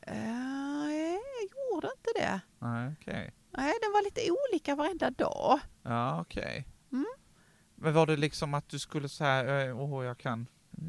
Eh, 0.03 0.17
jag 0.91 1.43
gjorde 1.73 1.89
inte 1.97 2.11
det. 2.21 2.41
Nej, 2.59 2.93
okej. 3.01 3.35
Nej, 3.57 3.75
den 3.83 3.93
var 3.93 4.05
lite 4.05 4.21
olika 4.31 4.75
varenda 4.75 5.11
dag. 5.11 5.61
Ja, 5.83 6.21
okej. 6.21 6.67
Mm. 6.93 7.07
Men 7.75 7.95
var 7.95 8.07
det 8.07 8.17
liksom 8.17 8.55
att 8.55 8.69
du 8.69 8.79
skulle 8.79 9.09
säga, 9.09 9.75
åh 9.75 10.05
jag 10.05 10.19
kan, 10.19 10.47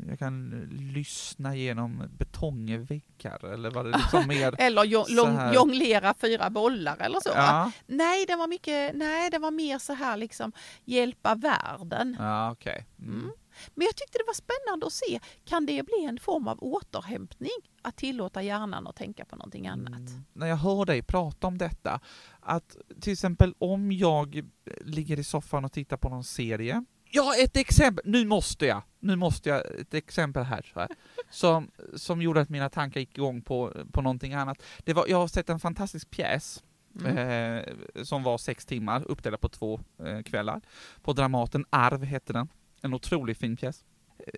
jag 0.09 0.19
kan 0.19 0.53
eh, 0.53 0.67
lyssna 0.93 1.55
genom 1.55 2.03
betongväggar 2.17 3.45
eller 3.53 3.71
var 3.71 3.83
det 3.83 3.97
liksom 3.97 4.27
mer? 4.27 4.55
Eller 4.61 4.83
jo, 4.83 5.03
Så 5.03 5.13
lång, 5.15 5.35
här. 5.35 5.53
jonglera 5.53 6.13
fyra 6.13 6.49
bollar 6.49 6.97
eller 6.97 7.19
så. 7.19 7.29
ja, 7.35 7.71
Nej, 7.87 8.25
det 8.25 8.35
var 8.35 8.47
mycket, 8.47 8.95
nej, 8.95 9.29
det 9.29 9.39
var 9.39 9.51
mer 9.51 9.77
så 9.79 9.93
här 9.93 10.17
liksom 10.17 10.51
hjälpa 10.85 11.35
världen. 11.35 12.15
ja 12.19 12.51
okej. 12.51 12.85
Mm. 12.99 13.13
Mm. 13.19 13.31
Men 13.75 13.85
jag 13.85 13.95
tyckte 13.95 14.17
det 14.17 14.23
var 14.27 14.33
spännande 14.33 14.85
att 14.87 14.93
se, 14.93 15.19
kan 15.45 15.65
det 15.65 15.83
bli 15.85 16.05
en 16.05 16.19
form 16.19 16.47
av 16.47 16.57
återhämtning? 16.63 17.49
Att 17.81 17.95
tillåta 17.95 18.41
hjärnan 18.41 18.87
att 18.87 18.95
tänka 18.95 19.25
på 19.25 19.35
någonting 19.35 19.67
annat. 19.67 19.99
Mm. 20.09 20.23
När 20.33 20.47
jag 20.47 20.55
hör 20.57 20.85
dig 20.85 21.01
prata 21.01 21.47
om 21.47 21.57
detta, 21.57 21.99
att 22.39 22.77
till 23.01 23.13
exempel 23.13 23.53
om 23.57 23.91
jag 23.91 24.43
ligger 24.81 25.19
i 25.19 25.23
soffan 25.23 25.65
och 25.65 25.71
tittar 25.71 25.97
på 25.97 26.09
någon 26.09 26.23
serie. 26.23 26.85
Ja, 27.11 27.33
ett 27.43 27.57
exempel! 27.57 28.03
Nu 28.07 28.25
måste 28.25 28.65
jag! 28.65 28.81
Nu 28.99 29.15
måste 29.15 29.49
jag, 29.49 29.79
ett 29.79 29.93
exempel 29.93 30.43
här, 30.43 30.61
så 30.73 30.79
här 30.79 30.89
som, 31.31 31.71
som 31.95 32.21
gjorde 32.21 32.41
att 32.41 32.49
mina 32.49 32.69
tankar 32.69 32.99
gick 32.99 33.17
igång 33.17 33.41
på, 33.41 33.73
på 33.91 34.01
någonting 34.01 34.33
annat. 34.33 34.63
Det 34.83 34.93
var, 34.93 35.07
jag 35.07 35.17
har 35.17 35.27
sett 35.27 35.49
en 35.49 35.59
fantastisk 35.59 36.09
pjäs 36.09 36.63
Mm. 37.01 37.17
eh, 37.17 38.03
som 38.03 38.23
var 38.23 38.37
sex 38.37 38.65
timmar, 38.65 39.03
uppdelad 39.07 39.41
på 39.41 39.49
två 39.49 39.79
eh, 40.05 40.21
kvällar. 40.21 40.61
På 41.01 41.13
Dramaten, 41.13 41.65
Arv 41.69 42.03
hette 42.03 42.33
den. 42.33 42.47
En 42.81 42.93
otroligt 42.93 43.37
fin 43.37 43.57
pjäs. 43.57 43.83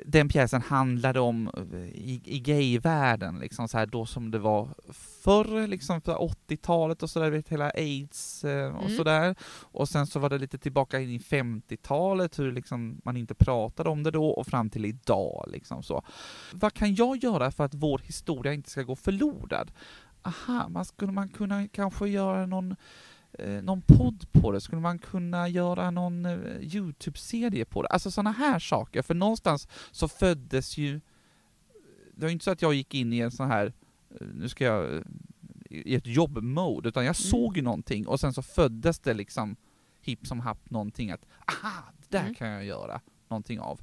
Den 0.06 0.30
pjäsen 0.30 0.62
handlade 0.62 1.20
om 1.20 1.52
eh, 1.74 1.80
i, 1.80 2.22
i 2.26 2.40
gayvärlden, 2.40 3.40
liksom 3.40 3.68
så 3.68 3.78
här 3.78 3.86
då 3.86 4.06
som 4.06 4.32
det 4.32 4.40
var 4.40 4.70
förr, 5.24 5.68
liksom 5.68 6.02
för 6.02 6.14
80-talet 6.16 7.04
och 7.04 7.10
sådär, 7.10 7.44
hela 7.48 7.70
aids 7.70 8.44
eh, 8.44 8.76
och 8.76 8.84
Mm. 8.84 8.98
sådär. 8.98 9.36
Och 9.62 9.90
sen 9.90 10.08
så 10.08 10.20
var 10.20 10.30
det 10.30 10.38
lite 10.38 10.58
tillbaka 10.58 11.00
in 11.00 11.10
i 11.10 11.18
50-talet, 11.18 12.40
hur 12.40 12.52
liksom 12.52 13.02
man 13.06 13.18
inte 13.18 13.36
pratade 13.36 13.90
om 13.90 14.04
det 14.04 14.12
då, 14.12 14.30
och 14.30 14.48
fram 14.48 14.70
till 14.70 14.86
idag 14.86 15.46
liksom 15.52 15.84
så. 15.84 16.04
Vad 16.54 16.74
kan 16.74 16.96
jag 16.96 17.18
göra 17.24 17.52
för 17.52 17.66
att 17.66 17.74
vår 17.74 18.00
historia 18.04 18.54
inte 18.54 18.70
ska 18.70 18.84
gå 18.84 18.96
förlorad? 18.96 19.72
Aha, 20.22 20.68
man 20.70 20.86
skulle 20.86 21.12
man 21.12 21.30
kunna 21.30 21.68
kanske 21.68 22.08
göra 22.10 22.46
någon 22.46 22.76
någon 23.62 23.82
podd 23.82 24.32
på 24.32 24.52
det? 24.52 24.62
Skulle 24.62 24.82
man 24.82 25.00
kunna 25.00 25.48
göra 25.48 25.92
någon 25.92 26.26
eh, 26.26 26.38
Youtube-serie 26.62 27.66
på 27.66 27.82
det? 27.82 27.88
Alltså 27.88 28.12
sådana 28.12 28.32
här 28.32 28.60
saker, 28.60 29.02
för 29.02 29.14
någonstans 29.14 29.68
så 29.92 30.08
föddes 30.08 30.78
ju... 30.78 31.02
Det 32.14 32.22
var 32.26 32.28
ju 32.28 32.34
inte 32.34 32.46
så 32.46 32.52
att 32.52 32.62
jag 32.62 32.74
gick 32.74 32.94
in 32.96 33.14
i 33.14 33.20
en 33.20 33.32
sån 33.32 33.48
här, 33.48 33.74
eh, 34.22 34.28
nu 34.34 34.50
ska 34.50 34.64
jag, 34.66 34.96
eh, 34.96 35.02
i 35.70 35.96
ett 35.96 36.08
jobbmode, 36.08 36.90
utan 36.90 37.06
jag 37.06 37.16
Mm. 37.18 37.30
såg 37.32 37.58
ju 37.58 37.64
någonting 37.64 38.08
och 38.08 38.20
sen 38.20 38.34
så 38.34 38.42
föddes 38.42 39.00
det 39.00 39.14
liksom 39.14 39.56
hipp 40.02 40.28
som 40.28 40.40
happ 40.40 40.70
någonting 40.70 41.12
att, 41.12 41.26
aha, 41.48 41.84
det 41.98 42.18
där 42.18 42.24
Mm. 42.24 42.36
kan 42.36 42.48
jag 42.50 42.66
göra 42.66 43.02
någonting 43.28 43.60
av. 43.60 43.82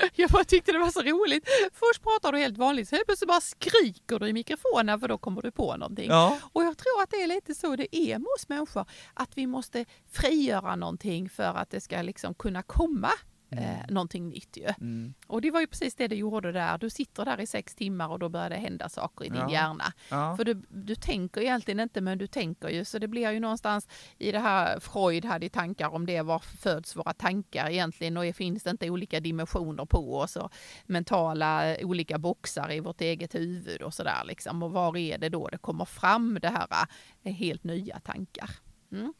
Jag 0.14 0.30
bara 0.30 0.44
tyckte 0.44 0.72
det 0.72 0.78
var 0.78 0.90
så 0.90 1.02
roligt. 1.02 1.48
Först 1.72 2.02
pratar 2.02 2.32
du 2.32 2.38
helt 2.38 2.58
vanligt, 2.58 2.88
så 2.88 2.96
helt 2.96 3.06
plötsligt 3.06 3.28
bara 3.28 3.40
skriker 3.40 4.18
du 4.18 4.28
i 4.28 4.32
mikrofonen 4.32 5.00
för 5.00 5.08
då 5.08 5.18
kommer 5.18 5.42
du 5.42 5.50
på 5.50 5.76
någonting. 5.76 6.10
Ja. 6.10 6.38
Och 6.52 6.64
jag 6.64 6.78
tror 6.78 7.02
att 7.02 7.10
det 7.10 7.22
är 7.22 7.26
lite 7.26 7.54
så 7.54 7.76
det 7.76 7.96
är 7.96 8.18
med 8.18 8.28
oss 8.38 8.48
människor, 8.48 8.86
att 9.14 9.30
vi 9.34 9.46
måste 9.46 9.84
frigöra 10.12 10.76
någonting 10.76 11.28
för 11.28 11.54
att 11.54 11.70
det 11.70 11.80
ska 11.80 12.02
liksom 12.02 12.34
kunna 12.34 12.62
komma 12.62 13.10
eh, 13.58 13.76
någonting 13.88 14.28
nytt 14.28 14.56
ju. 14.56 14.68
Mm. 14.80 15.14
Och 15.26 15.40
det 15.42 15.50
var 15.50 15.60
ju 15.60 15.66
precis 15.66 15.94
det 15.94 16.08
du 16.08 16.16
gjorde 16.16 16.52
där. 16.52 16.78
Du 16.78 16.90
sitter 16.90 17.24
där 17.24 17.40
i 17.40 17.46
sex 17.46 17.74
timmar 17.74 18.08
och 18.08 18.18
då 18.18 18.28
börjar 18.28 18.50
det 18.50 18.56
hända 18.56 18.88
saker 18.88 19.24
i 19.24 19.28
din 19.28 19.38
Ja. 19.38 19.50
hjärna. 19.52 19.92
Ja. 20.10 20.36
För 20.36 20.44
du, 20.44 20.62
du 20.68 20.94
tänker 20.94 21.40
egentligen 21.40 21.80
inte, 21.80 22.00
men 22.00 22.18
du 22.18 22.26
tänker 22.26 22.68
ju. 22.68 22.84
Så 22.84 22.98
det 22.98 23.08
blir 23.08 23.30
ju 23.30 23.40
någonstans 23.40 23.88
i 24.18 24.32
det 24.32 24.38
här 24.38 24.80
Freud 24.80 25.24
hade 25.24 25.48
tankar 25.48 25.88
om 25.94 26.06
det. 26.06 26.22
Var 26.22 26.38
föds 26.38 26.96
våra 26.96 27.12
tankar 27.12 27.70
egentligen? 27.70 28.16
Och 28.16 28.36
finns 28.36 28.62
det 28.62 28.70
inte 28.70 28.90
olika 28.90 29.20
dimensioner 29.20 29.84
på 29.84 30.16
oss? 30.18 30.36
Och 30.36 30.52
mentala 30.86 31.74
eh, 31.74 31.86
olika 31.86 32.18
boxar 32.18 32.72
i 32.72 32.80
vårt 32.80 33.00
eget 33.00 33.34
huvud 33.34 33.82
och 33.82 33.94
sådär 33.94 34.22
liksom. 34.24 34.62
Och 34.62 34.72
var 34.72 34.96
är 34.96 35.18
det 35.18 35.28
då 35.28 35.48
det 35.48 35.58
kommer 35.58 35.84
fram 35.84 36.38
det 36.42 36.48
här 36.48 36.66
eh, 37.22 37.32
helt 37.32 37.64
nya 37.64 38.00
tankar? 38.00 38.50
Mm. 38.92 39.14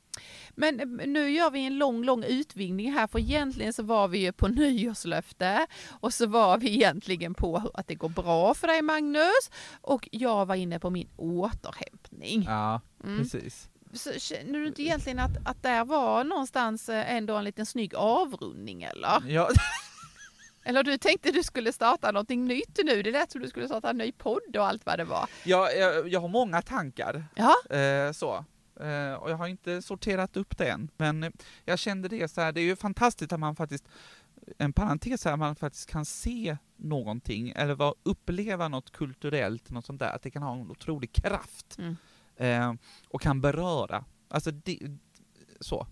Men 0.50 0.80
eh, 0.80 1.06
nu 1.06 1.30
gör 1.30 1.50
vi 1.50 1.66
en 1.66 1.78
lång, 1.78 2.04
lång 2.04 2.24
utvidgning 2.24 2.92
här, 2.92 3.06
för 3.06 3.18
egentligen 3.18 3.72
så 3.72 3.82
var 3.82 4.08
vi 4.08 4.18
ju 4.18 4.32
på 4.32 4.48
nyårslöfte 4.96 5.66
och 6.00 6.14
så 6.14 6.26
var 6.26 6.58
vi 6.58 6.74
egentligen 6.74 7.34
på 7.34 7.70
att 7.74 7.88
det 7.88 7.94
går 7.94 8.08
bra 8.08 8.54
för 8.54 8.66
dig 8.66 8.82
Magnus 8.82 9.50
och 9.80 10.08
jag 10.12 10.46
var 10.46 10.54
inne 10.54 10.78
på 10.78 10.90
min 10.90 11.08
återhämtning. 11.16 12.42
ja, 12.42 12.80
Mm. 13.04 13.18
precis. 13.18 13.68
Så 13.94 14.12
känner 14.12 14.58
du 14.58 14.66
inte 14.66 14.82
egentligen 14.82 15.18
att, 15.18 15.30
att 15.44 15.62
där 15.62 15.84
var 15.84 16.24
någonstans 16.24 16.88
eh, 16.88 17.14
ändå 17.14 17.36
en 17.36 17.44
liten 17.44 17.66
snygg 17.66 17.94
avrundning 17.94 18.82
eller? 18.82 19.22
Ja. 19.28 19.48
Eller 20.64 20.82
du 20.82 20.98
tänkte 20.98 21.30
du 21.30 21.42
skulle 21.42 21.72
starta 21.72 22.10
någonting 22.12 22.44
nytt 22.44 22.78
nu. 22.84 23.02
Det 23.02 23.10
lät 23.10 23.32
som 23.32 23.40
du 23.40 23.48
skulle 23.48 23.66
starta 23.66 23.90
en 23.90 23.98
ny 23.98 24.12
podd 24.12 24.56
och 24.56 24.66
allt 24.66 24.86
vad 24.86 24.98
det 24.98 25.04
var. 25.04 25.28
Jag, 25.44 25.78
jag, 25.78 26.08
jag 26.08 26.20
har 26.20 26.28
många 26.28 26.62
tankar, 26.62 27.24
Ja, 27.34 27.76
eh, 27.76 28.12
så. 28.12 28.44
Eh, 28.80 29.14
och 29.14 29.30
jag 29.30 29.36
har 29.36 29.46
inte 29.46 29.82
sorterat 29.82 30.36
upp 30.36 30.58
det 30.58 30.68
än. 30.68 30.90
Men 30.96 31.32
jag 31.64 31.78
kände 31.78 32.08
det 32.08 32.28
så 32.28 32.40
här, 32.40 32.52
det 32.52 32.60
är 32.60 32.64
ju 32.64 32.76
fantastiskt 32.76 33.32
att 33.32 33.40
man 33.40 33.56
faktiskt, 33.56 33.88
en 34.58 34.72
parentes 34.72 35.24
här, 35.24 35.36
man 35.36 35.56
faktiskt 35.56 35.90
kan 35.90 36.04
se 36.04 36.56
någonting, 36.76 37.52
eller 37.56 37.94
uppleva 38.02 38.68
något 38.68 38.90
kulturellt, 38.92 39.70
något 39.70 39.86
sånt 39.86 40.00
där, 40.00 40.14
att 40.14 40.22
det 40.22 40.30
kan 40.30 40.42
ha 40.42 40.54
en 40.54 40.70
otrolig 40.70 41.12
kraft. 41.12 41.78
Mm. 41.78 41.96
Eh, 42.36 42.74
och 43.08 43.20
kan 43.20 43.40
beröra. 43.40 44.04
Alltså, 44.28 44.50
det, 44.50 44.78
så. 45.60 45.86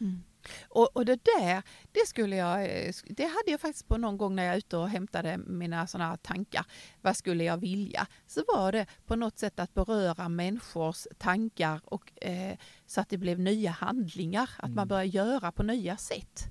Mm. 0.00 0.22
Och, 0.68 0.96
och 0.96 1.04
det 1.04 1.24
där, 1.24 1.62
det 1.92 2.06
skulle 2.06 2.36
jag, 2.36 2.64
eh, 2.64 2.92
det 3.04 3.24
hade 3.24 3.50
jag 3.50 3.60
faktiskt 3.60 3.88
på 3.88 3.96
någon 3.96 4.16
gång 4.18 4.34
när 4.36 4.44
jag 4.44 4.54
är 4.54 4.58
ute 4.58 4.76
och 4.76 4.88
hämtade 4.88 5.38
mina 5.38 5.86
sådana 5.86 6.10
här 6.10 6.16
tankar. 6.16 6.66
Vad 7.00 7.16
skulle 7.16 7.44
jag 7.44 7.56
vilja? 7.56 8.06
Så 8.26 8.44
var 8.54 8.72
det 8.72 8.86
på 9.06 9.16
något 9.16 9.38
sätt 9.38 9.58
att 9.60 9.74
beröra 9.74 10.28
människors 10.28 11.06
tankar 11.18 11.80
och 11.84 12.22
eh, 12.24 12.56
så 12.86 13.00
att 13.00 13.08
det 13.08 13.18
blev 13.18 13.38
nya 13.40 13.70
handlingar, 13.70 14.50
att 14.56 14.70
man 14.70 14.78
Mm. 14.84 14.88
börjar 14.88 15.04
göra 15.04 15.52
på 15.52 15.62
nya 15.62 15.96
sätt. 15.96 16.50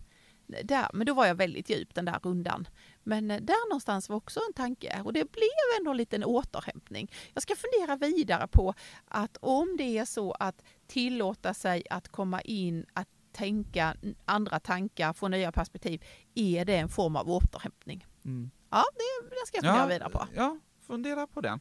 Där, 0.64 0.88
men 0.94 1.06
då 1.08 1.14
var 1.14 1.26
jag 1.26 1.36
väldigt 1.36 1.70
djup 1.70 1.96
den 1.96 2.06
där 2.06 2.20
rundan. 2.24 2.68
Men 3.04 3.32
eh, 3.32 3.42
där 3.42 3.70
någonstans 3.70 4.10
var 4.10 4.16
också 4.16 4.40
en 4.48 4.54
tanke 4.54 5.02
och 5.04 5.14
det 5.14 5.32
blev 5.32 5.80
ändå 5.80 5.92
en 5.92 5.98
liten 5.98 6.24
återhämtning. 6.24 7.12
Jag 7.34 7.44
ska 7.44 7.54
fundera 7.56 7.96
vidare 7.96 8.48
på 8.48 8.74
att 9.06 9.38
om 9.42 9.76
det 9.78 9.98
är 9.98 10.06
så 10.06 10.32
att 10.32 10.62
tillåta 10.88 11.54
sig 11.54 11.84
att 11.90 12.08
komma 12.08 12.42
in, 12.42 12.86
att 12.94 13.08
tänka 13.34 13.96
andra 14.26 14.60
tankar, 14.60 15.14
få 15.14 15.28
nya 15.28 15.52
perspektiv, 15.52 16.04
är 16.36 16.66
det 16.66 16.76
en 16.76 16.90
form 16.90 17.16
av 17.16 17.30
återhämtning? 17.30 18.06
Mm. 18.26 18.52
Ja, 18.70 18.84
det, 18.94 19.30
det 19.30 19.48
ska 19.48 19.58
jag 19.58 19.64
fundera 19.64 19.88
vidare 19.88 20.10
på. 20.10 20.28
Ja, 20.36 20.58
fundera 20.88 21.28
på 21.28 21.42
den. 21.42 21.60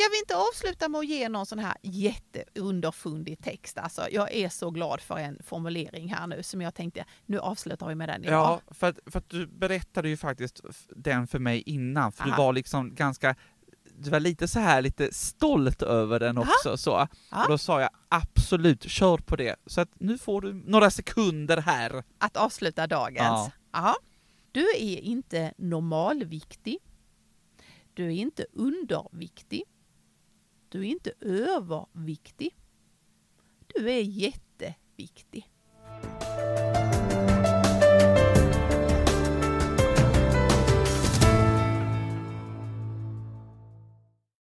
Ska 0.00 0.08
vi 0.12 0.18
inte 0.18 0.36
avsluta 0.36 0.88
med 0.88 0.98
att 0.98 1.06
ge 1.06 1.28
någon 1.28 1.46
sån 1.46 1.58
här 1.58 1.74
jätteunderfundig 1.82 3.42
text? 3.42 3.78
Alltså, 3.78 4.06
jag 4.10 4.32
är 4.32 4.48
så 4.48 4.70
glad 4.70 5.00
för 5.00 5.18
en 5.18 5.38
formulering 5.42 6.08
här 6.14 6.26
nu 6.26 6.42
som 6.42 6.60
jag 6.60 6.74
tänkte, 6.74 7.04
nu 7.26 7.38
avslutar 7.38 7.88
vi 7.88 7.94
med 7.94 8.08
den 8.08 8.24
idag. 8.24 8.60
Ja, 8.66 8.74
för 8.74 8.86
att, 8.88 8.98
för 9.06 9.18
att 9.18 9.28
du 9.28 9.46
berättade 9.46 10.08
ju 10.08 10.16
faktiskt 10.16 10.60
den 10.96 11.26
för 11.26 11.38
mig 11.38 11.62
innan, 11.66 12.12
för 12.12 12.24
du 12.24 12.30
Aha. 12.30 12.42
var 12.42 12.52
liksom 12.52 12.94
ganska, 12.94 13.34
du 13.59 13.59
var 14.08 14.20
lite 14.20 14.48
så 14.48 14.58
här 14.58 14.82
lite 14.82 15.14
stolt 15.14 15.82
över 15.82 16.20
den 16.20 16.38
Aha. 16.38 16.46
också 16.52 16.76
så. 16.76 17.08
Ja. 17.30 17.42
Och 17.42 17.50
då 17.50 17.58
sa 17.58 17.80
jag 17.80 17.90
absolut, 18.08 18.82
kör 18.82 19.18
på 19.18 19.36
det. 19.36 19.56
Så 19.66 19.80
att 19.80 19.90
nu 20.00 20.18
får 20.18 20.40
du 20.40 20.54
några 20.54 20.90
sekunder 20.90 21.56
här. 21.56 22.04
Att 22.18 22.36
avsluta 22.36 22.86
dagens. 22.86 23.50
Ja. 23.72 23.96
Du 24.52 24.60
är 24.76 25.00
inte 25.00 25.54
normalviktig. 25.58 26.78
Du 27.94 28.04
är 28.04 28.10
inte 28.10 28.46
underviktig. 28.52 29.64
Du 30.68 30.80
är 30.80 30.84
inte 30.84 31.12
överviktig. 31.20 32.56
Du 33.66 33.90
är 33.90 34.00
jätte, 34.00 34.74